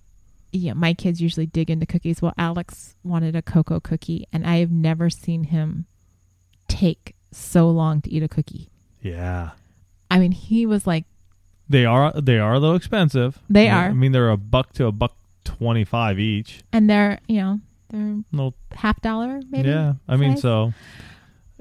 [0.51, 4.57] yeah my kids usually dig into cookies well alex wanted a cocoa cookie and i
[4.57, 5.85] have never seen him
[6.67, 8.69] take so long to eat a cookie
[9.01, 9.51] Yeah,
[10.09, 11.05] i mean he was like
[11.71, 12.11] they are.
[12.19, 13.37] They are a little expensive.
[13.47, 13.89] They Yeah, are.
[13.89, 16.63] I mean, they're a buck to a buck twenty-five each.
[16.73, 19.93] and they're you know they're No, half dollar maybe yeah.
[20.07, 20.41] I mean, size.
[20.41, 20.73] so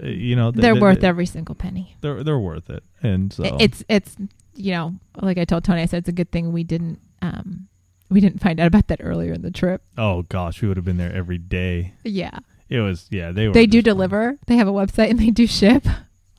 [0.03, 2.84] uh, you know, th- they're th- worth th- every single penny They're they're worth it,
[3.03, 4.16] and so it's it's
[4.55, 7.68] you know like i told tony i said it's a good thing we didn't um
[8.11, 10.85] we didn't find out about that earlier in the trip oh gosh, we would have
[10.87, 11.93] been there every day.
[12.05, 12.39] yeah
[12.69, 13.33] It was yeah.
[13.33, 13.55] They were.
[13.55, 15.87] they do deliver they have a website and they do ship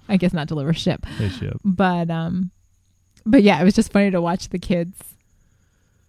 [0.08, 1.58] i guess not deliver ship They ship.
[1.64, 2.52] but um
[3.26, 4.98] but yeah it was just funny to watch the kids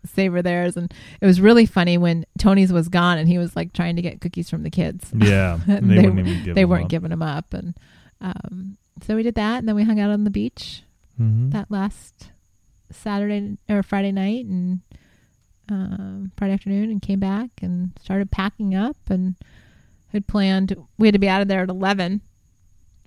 [0.07, 3.75] savor theirs and it was really funny when tony's was gone and he was like
[3.75, 6.91] trying to get cookies from the kids Yeah, and they, They- wouldn't they weren't up.
[6.91, 7.77] giving them up and
[8.23, 10.83] um so we did that and then we hung out on the beach
[11.21, 11.53] Mhm.
[11.53, 12.31] that last
[12.91, 14.81] saturday or friday night and
[15.71, 19.37] um friday afternoon and came back and started packing up and
[20.09, 22.21] had planned we had to be out of there at 11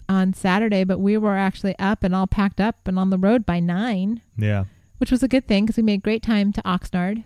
[0.10, 3.46] on saturday but we were actually up and all packed up and on the road
[3.46, 4.66] by 9 Yeah,
[4.98, 7.24] which was a good thing because we made great time to oxnard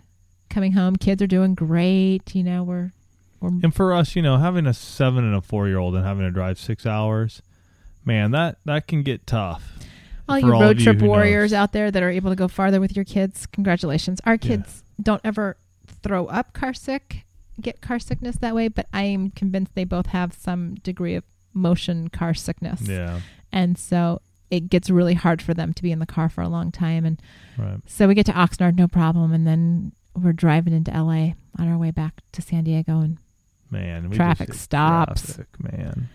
[0.50, 2.92] coming home kids are doing great you know we're
[3.40, 6.30] we're and for us, you know, having a seven and a four-year-old and having to
[6.32, 7.40] drive six hours,
[8.04, 9.77] man, that that can get tough.
[10.28, 11.58] All you all road of you trip warriors knows.
[11.58, 14.20] out there that are able to go farther with your kids, congratulations.
[14.24, 14.38] Our Yeah.
[14.38, 15.56] kids don't ever
[16.02, 17.24] throw up car sick,
[17.60, 21.24] get car sickness that way, but I am convinced they both have some degree of
[21.54, 22.82] motion car sickness.
[22.82, 23.20] Yeah,
[23.52, 24.20] And so
[24.50, 27.04] it gets really hard for them to be in the car for a long time.
[27.04, 27.20] And
[27.58, 27.78] right.
[27.86, 29.32] so we get to Oxnard, no problem.
[29.32, 33.00] And then we're driving into LA on our way back to San Diego.
[33.00, 33.18] And,
[33.70, 35.34] Man, we Traffic stops.
[35.34, 36.08] traffic, man.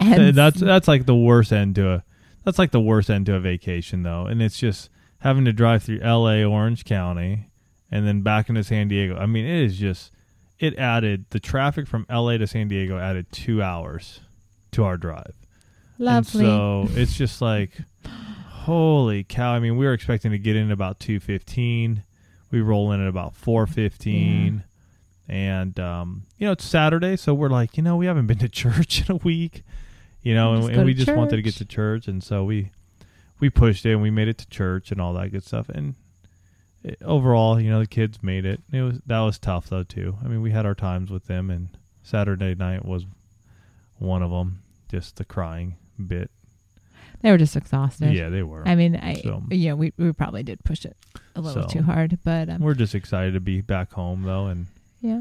[0.00, 2.04] and that's that's like the worst end to a
[2.48, 4.88] that's like the worst end to a vacation though, and it's just
[5.18, 6.42] having to drive through L.A.
[6.42, 7.50] Orange County
[7.90, 9.16] and then back into San Diego.
[9.18, 10.12] I mean, it is just
[10.58, 12.38] it added the traffic from L.A.
[12.38, 14.20] to San Diego added two hours
[14.72, 15.34] to our drive.
[15.98, 16.46] lovely.
[16.46, 17.72] And so it's just like,
[18.06, 19.52] holy cow!
[19.52, 22.02] I mean, we were expecting to get in about two fifteen.
[22.50, 24.64] We roll in at about four fifteen,
[25.28, 28.48] and um, you know it's Saturday, so we're like, you know, we haven't been to
[28.48, 29.64] church in a week,
[30.22, 32.70] you know, and, and we to just wanted to get to church, and so we
[33.40, 35.94] we pushed it and we made it to church and all that good stuff, and.
[36.84, 38.60] It, overall, you know, the kids made it.
[38.72, 40.16] It was that was tough though too.
[40.24, 41.70] I mean, we had our times with them, and
[42.04, 43.04] Saturday night was
[43.98, 44.62] one of them.
[44.88, 45.74] Just the crying
[46.06, 46.30] bit.
[47.20, 48.12] they were just exhausted.
[48.14, 48.62] Yeah, they were.
[48.64, 50.96] I mean, I, So- yeah, we, we probably did push it
[51.34, 54.46] a little So- too hard, but um, We're just excited to be back home though,
[54.46, 54.66] and
[55.00, 55.20] yeah.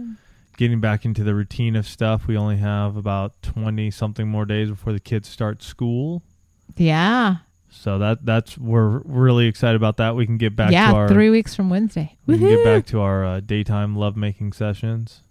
[0.57, 2.27] Getting back into the routine of stuff.
[2.27, 6.23] We only have about twenty something more days before the kids start school,
[6.75, 7.37] Yeah.
[7.69, 10.15] so that that's we're really excited about that.
[10.15, 12.17] We can get back yeah, to our three weeks from Wednesday.
[12.25, 15.21] we can get back to our uh, daytime lovemaking sessions.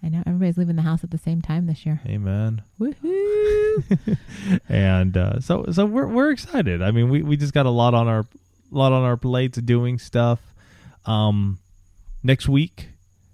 [0.00, 2.00] I know everybody's leaving the house at the same time this year.
[2.06, 2.62] Amen.
[2.78, 4.16] Woohoo!
[4.68, 6.82] and uh, so so we're we're excited.
[6.82, 8.24] I mean, we, we just got a lot on our
[8.70, 10.40] lot on our plates doing stuff.
[11.04, 11.58] Um,
[12.22, 12.90] next week,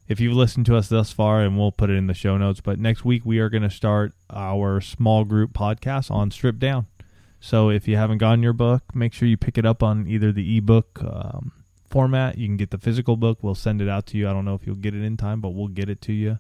[0.09, 2.61] if you've listened to us thus far, and we'll put it in the show notes,
[2.61, 6.87] but next week we are going to start our small group podcast on Strip Down.
[7.41, 10.33] So if you haven't gotten your book, make sure you pick it up on either
[10.33, 11.53] the ebook um,
[11.89, 12.39] format.
[12.39, 13.39] You can get the physical book.
[13.43, 14.29] We'll send it out to you.
[14.29, 16.39] I don't know if you'll get it in time, but we'll get it to you.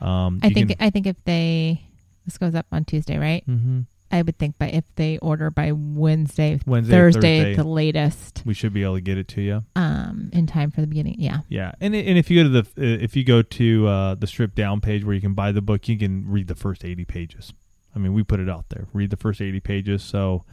[0.00, 1.82] Um, I you think can- I think if they
[2.26, 3.44] this goes up on Tuesday, right?
[3.48, 3.86] Mhm.
[4.10, 7.50] I would think, but if they order by Wednesday, Wednesday, Thursday, Thursday.
[7.52, 9.64] at the latest, we should be able to get it to you.
[9.74, 11.16] um, in time for the beginning.
[11.18, 11.38] Yeah.
[11.48, 14.54] Yeah, and and if you go to the if you go to uh, the strip
[14.54, 17.52] down page where you can buy the book, you can read the first eighty pages.
[17.96, 18.86] I mean, we put it out there.
[18.92, 20.02] Read the first eighty pages.
[20.02, 20.44] So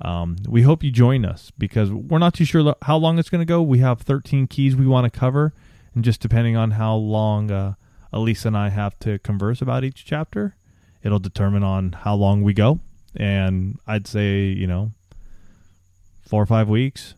[0.00, 3.40] um, we hope you join us because we're not too sure how long it's going
[3.40, 3.62] to go.
[3.62, 5.52] We have thirteen keys we want to cover,
[5.94, 7.74] and just depending on how long uh,
[8.12, 10.56] Elisa and I have to converse about each chapter,
[11.02, 12.80] it'll determine on how long we go.
[13.14, 14.92] And I'd say you know
[16.22, 17.14] four or five weeks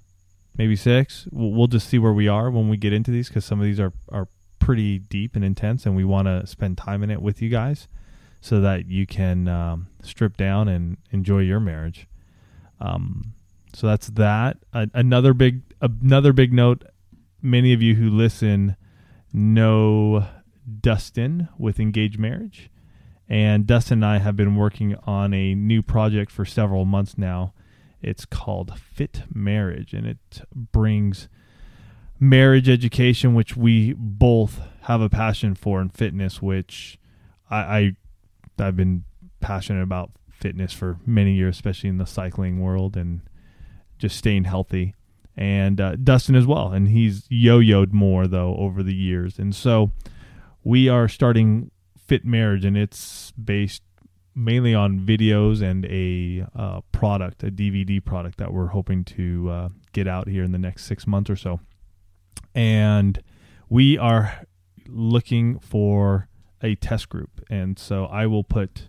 [0.58, 1.26] maybe six.
[1.30, 3.64] We'll, we'll just see where we are when we get into these because some of
[3.64, 7.22] these are are pretty deep and intense, and we want to spend time in it
[7.22, 7.88] with you guys
[8.40, 12.06] so that you can um, strip down and enjoy your marriage.
[12.80, 13.32] Um,
[13.72, 14.58] so that's that.
[14.72, 16.84] Another big another big note.
[17.40, 18.76] Many of you who listen
[19.32, 20.26] know
[20.80, 22.68] Dustin with Engaged Marriage.
[23.28, 27.52] And Dustin and I have been working on a new project for several months now.
[28.00, 31.28] It's called Fit Marriage, and it brings
[32.18, 36.98] marriage education, which we both have a passion for, and fitness, which
[37.50, 37.96] I, I
[38.58, 39.04] I've been
[39.40, 43.20] passionate about fitness for many years, especially in the cycling world and
[43.98, 44.94] just staying healthy.
[45.36, 49.92] And uh, Dustin as well, and he's yo-yoed more though over the years, and so
[50.64, 51.70] we are starting
[52.08, 53.82] Fit Marriage, and it's based
[54.34, 59.68] mainly on videos and a uh, product, a DVD product that we're hoping to uh,
[59.92, 61.60] get out here in the next six months or so.
[62.54, 63.22] And
[63.68, 64.46] we are
[64.86, 66.28] looking for
[66.62, 67.44] a test group.
[67.50, 68.88] And so I will put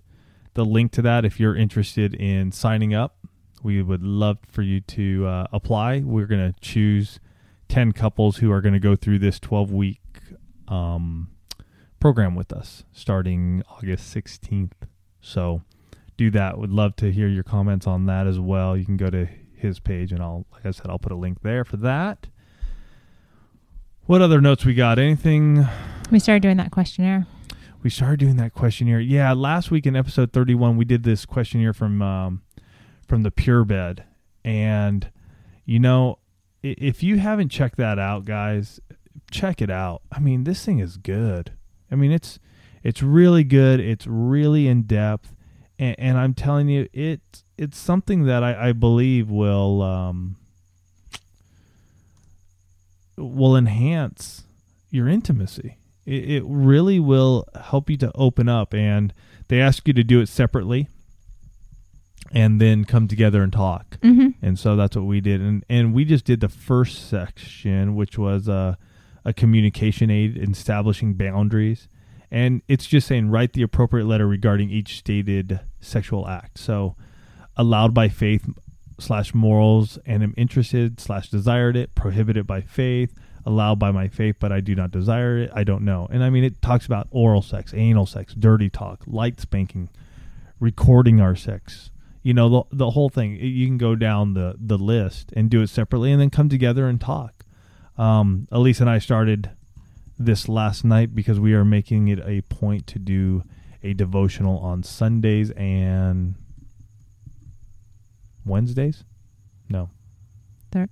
[0.53, 3.17] the link to that if you're interested in signing up.
[3.61, 5.99] We would love for you to uh, apply.
[6.05, 7.19] We're going to choose
[7.67, 9.99] 10 couples who are going to go through this 12 week
[10.69, 11.31] um,
[11.99, 14.71] program with us starting August 16th.
[15.21, 15.61] So
[16.17, 16.57] do that.
[16.57, 18.75] Would love to hear your comments on that as well.
[18.77, 21.41] You can go to his page and I'll like I said, I'll put a link
[21.41, 22.27] there for that.
[24.05, 24.97] What other notes we got?
[24.99, 25.65] Anything
[26.09, 27.27] We started doing that questionnaire.
[27.83, 28.99] we started doing that questionnaire.
[28.99, 32.41] Yeah, last week in episode 31 we did this questionnaire from um,
[33.07, 34.03] from the Pure Bed
[34.43, 35.11] and
[35.65, 36.19] you know
[36.63, 38.79] if you haven't checked that out guys,
[39.31, 40.01] check it out.
[40.11, 41.51] I mean, this thing is good.
[41.91, 42.39] I mean, it's
[42.83, 43.79] it's really good.
[43.79, 45.35] It's really in depth,
[45.77, 47.21] and, and I'm telling you, it
[47.57, 50.37] it's something that I, I believe will um,
[53.17, 54.43] will enhance
[54.89, 55.77] your intimacy.
[56.05, 59.13] It, it really will help you to open up, and
[59.47, 60.87] they ask you to do it separately,
[62.31, 63.99] and then come together and talk.
[64.01, 64.45] Mm-hmm.
[64.45, 68.17] And so that's what we did, and and we just did the first section, which
[68.17, 68.77] was a
[69.25, 71.87] a communication aid establishing boundaries,
[72.31, 76.57] and it's just saying write the appropriate letter regarding each stated sexual act.
[76.57, 76.95] So,
[77.57, 78.47] allowed by faith
[78.99, 83.13] slash morals, and am interested slash desired it, prohibited by faith,
[83.45, 85.51] allowed by my faith, but I do not desire it.
[85.53, 86.07] I don't know.
[86.11, 89.89] And I mean, it talks about oral sex, anal sex, dirty talk, light spanking,
[90.59, 91.91] recording our sex.
[92.21, 93.37] You know, the the whole thing.
[93.39, 96.87] You can go down the the list and do it separately, and then come together
[96.87, 97.38] and talk.
[97.99, 99.51] Um, Elise and I started
[100.17, 103.43] this last night because we are making it a point to do
[103.83, 106.35] a devotional on Sundays and
[108.45, 109.03] Wednesdays.
[109.69, 109.89] No,
[110.71, 110.89] there.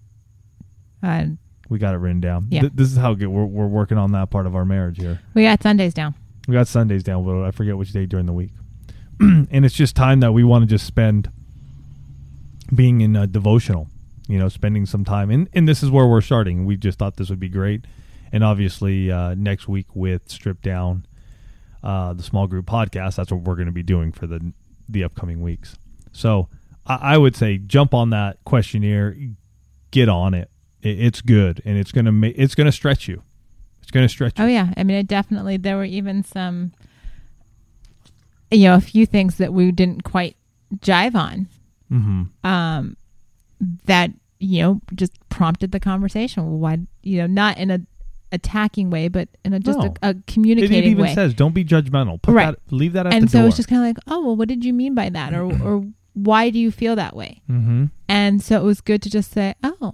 [1.01, 1.25] Uh,
[1.69, 2.47] we got it written down.
[2.49, 2.61] Yeah.
[2.61, 5.19] Th- this is how good we're we're working on that part of our marriage here.
[5.33, 6.13] we got Sundays down.
[6.47, 8.51] We got Sundays down, but I forget which day during the week.
[9.19, 11.31] and it's just time that we want to just spend
[12.73, 13.87] being in a devotional,
[14.27, 15.29] you know, spending some time.
[15.29, 16.65] And, and this is where we're starting.
[16.65, 17.85] We just thought this would be great.
[18.31, 21.05] And obviously, uh, next week with Strip Down,
[21.83, 24.51] uh, the small group podcast, that's what we're going to be doing for the
[24.89, 25.77] the upcoming weeks.
[26.11, 26.49] So
[26.85, 29.15] I, I would say jump on that questionnaire,
[29.91, 30.49] get on it.
[30.81, 33.23] it it's good, and it's gonna ma- it's gonna stretch you.
[33.81, 34.45] It's gonna stretch you.
[34.45, 35.57] Oh yeah, I mean, it definitely.
[35.57, 36.73] There were even some,
[38.51, 40.35] you know, a few things that we didn't quite
[40.77, 41.47] jive on.
[41.91, 42.47] Mm-hmm.
[42.47, 42.97] Um,
[43.85, 46.45] that you know just prompted the conversation.
[46.45, 47.79] Well, why you know not in a
[48.31, 49.95] attacking way, but in a just No.
[50.01, 51.13] a, a It, communicating it even way.
[51.13, 52.45] says, "Don't be judgmental." Put Right.
[52.51, 53.47] that, leave that at and so door.
[53.47, 55.85] it's just kind of like, oh well, what did you mean by that, or or
[56.13, 57.41] why do you feel that way?
[57.49, 57.85] mm-hmm.
[58.09, 59.93] And so it was good to just say, oh,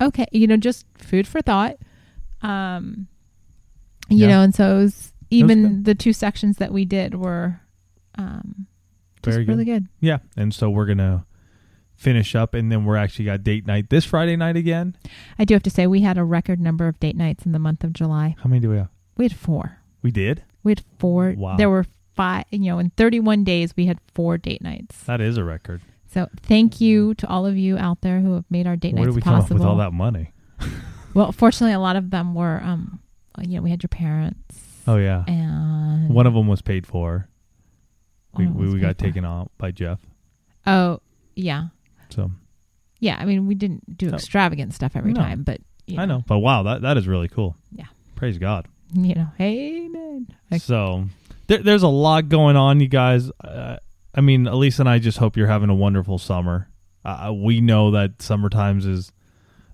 [0.00, 1.76] okay, you know, just food for thought.
[2.42, 3.08] Um,
[4.08, 4.26] you Yeah.
[4.28, 5.84] know, and so it was even good.
[5.86, 7.60] the two sections that we did were
[8.18, 8.66] um,
[9.22, 9.52] just Very good.
[9.52, 9.86] really good.
[10.00, 11.24] Yeah, and so we're gonna
[11.96, 14.96] finish up, and then we're actually got date night this Friday night again.
[15.38, 17.58] I do have to say we had a record number of date nights in the
[17.58, 18.36] month of July.
[18.42, 18.88] How many do we have?
[19.16, 19.78] We had four.
[20.02, 20.44] We did.
[20.62, 21.34] We had four.
[21.36, 21.56] Wow.
[21.56, 22.44] There were five.
[22.50, 25.02] You know, in 31 days, we had four date nights.
[25.04, 25.80] That is a record.
[26.12, 29.04] So thank you to all of you out there who have made our date Where
[29.04, 29.58] nights did we come up possible.
[29.58, 30.32] with all that money?
[31.14, 32.60] Well, fortunately, a lot of them were.
[32.62, 33.00] Um,
[33.40, 34.62] you know, we had your parents.
[34.86, 37.28] Oh yeah, And one of them was paid for.
[38.36, 39.04] We we, we got for.
[39.04, 39.98] taken out by Jeff.
[40.66, 41.00] Oh,
[41.34, 41.68] yeah,
[42.16, 42.30] So
[42.98, 43.16] yeah.
[43.20, 45.20] I mean, we didn't do extravagant stuff every No.
[45.20, 47.56] time, but you I know, but wow, that that is really cool.
[47.70, 47.84] Yeah.
[48.16, 48.66] praise God.
[48.92, 50.26] You know, amen.
[50.50, 51.04] Like, So
[51.46, 53.30] there, there's a lot going on, you guys.
[53.42, 53.76] Uh,
[54.14, 56.68] I mean, Elise and I just hope you're having a wonderful summer.
[57.04, 59.12] Uh, we know that summer times is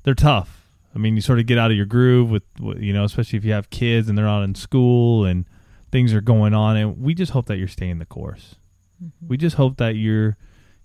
[0.03, 0.69] they're tough.
[0.95, 3.39] I mean, you sort of get out of your groove with, with you know, especially
[3.39, 5.47] if you have kids and they're not in school and
[5.91, 6.77] things are going on.
[6.77, 8.57] And we just hope that you're staying the course.
[9.03, 9.29] Mm-hmm.
[9.29, 10.37] We just hope that you're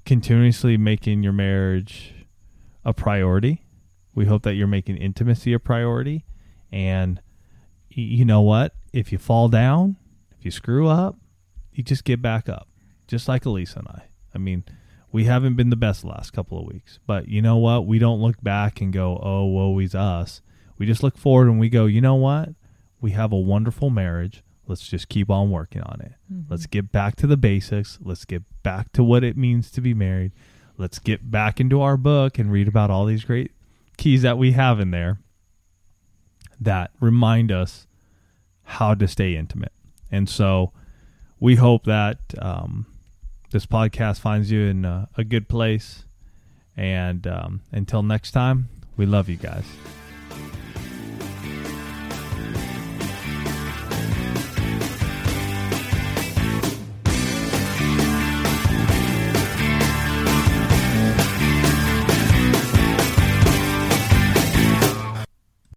[0.08, 2.14] continuously making your marriage
[2.86, 3.66] a priority.
[4.16, 6.26] We hope that you're making intimacy a priority.
[6.72, 7.22] And
[7.89, 8.74] you know what?
[8.93, 9.97] If you fall down,
[10.39, 11.18] if you screw up,
[11.74, 12.70] you just get back up,
[13.05, 14.03] just like Elisa and I.
[14.34, 14.64] I mean,
[15.12, 17.86] we haven't been the best the last couple of weeks, but you know what?
[17.86, 20.41] We don't look back and go, oh, woe is us.
[20.78, 22.49] We just look forward and we go, you know what?
[23.01, 24.41] We have a wonderful marriage.
[24.68, 26.13] Let's just keep on working on it.
[26.32, 26.51] Mm-hmm.
[26.51, 27.97] Let's get back to the basics.
[28.01, 30.34] Let's get back to what it means to be married.
[30.78, 33.51] Let's get back into our book and read about all these great
[33.97, 35.20] keys that we have in there
[36.59, 37.88] that remind us
[38.63, 39.72] how to stay intimate.
[40.11, 40.72] And so
[41.39, 42.86] we hope that um,
[43.51, 46.05] this podcast finds you in a, a good place.
[46.76, 49.65] And um, until next time, we love you guys.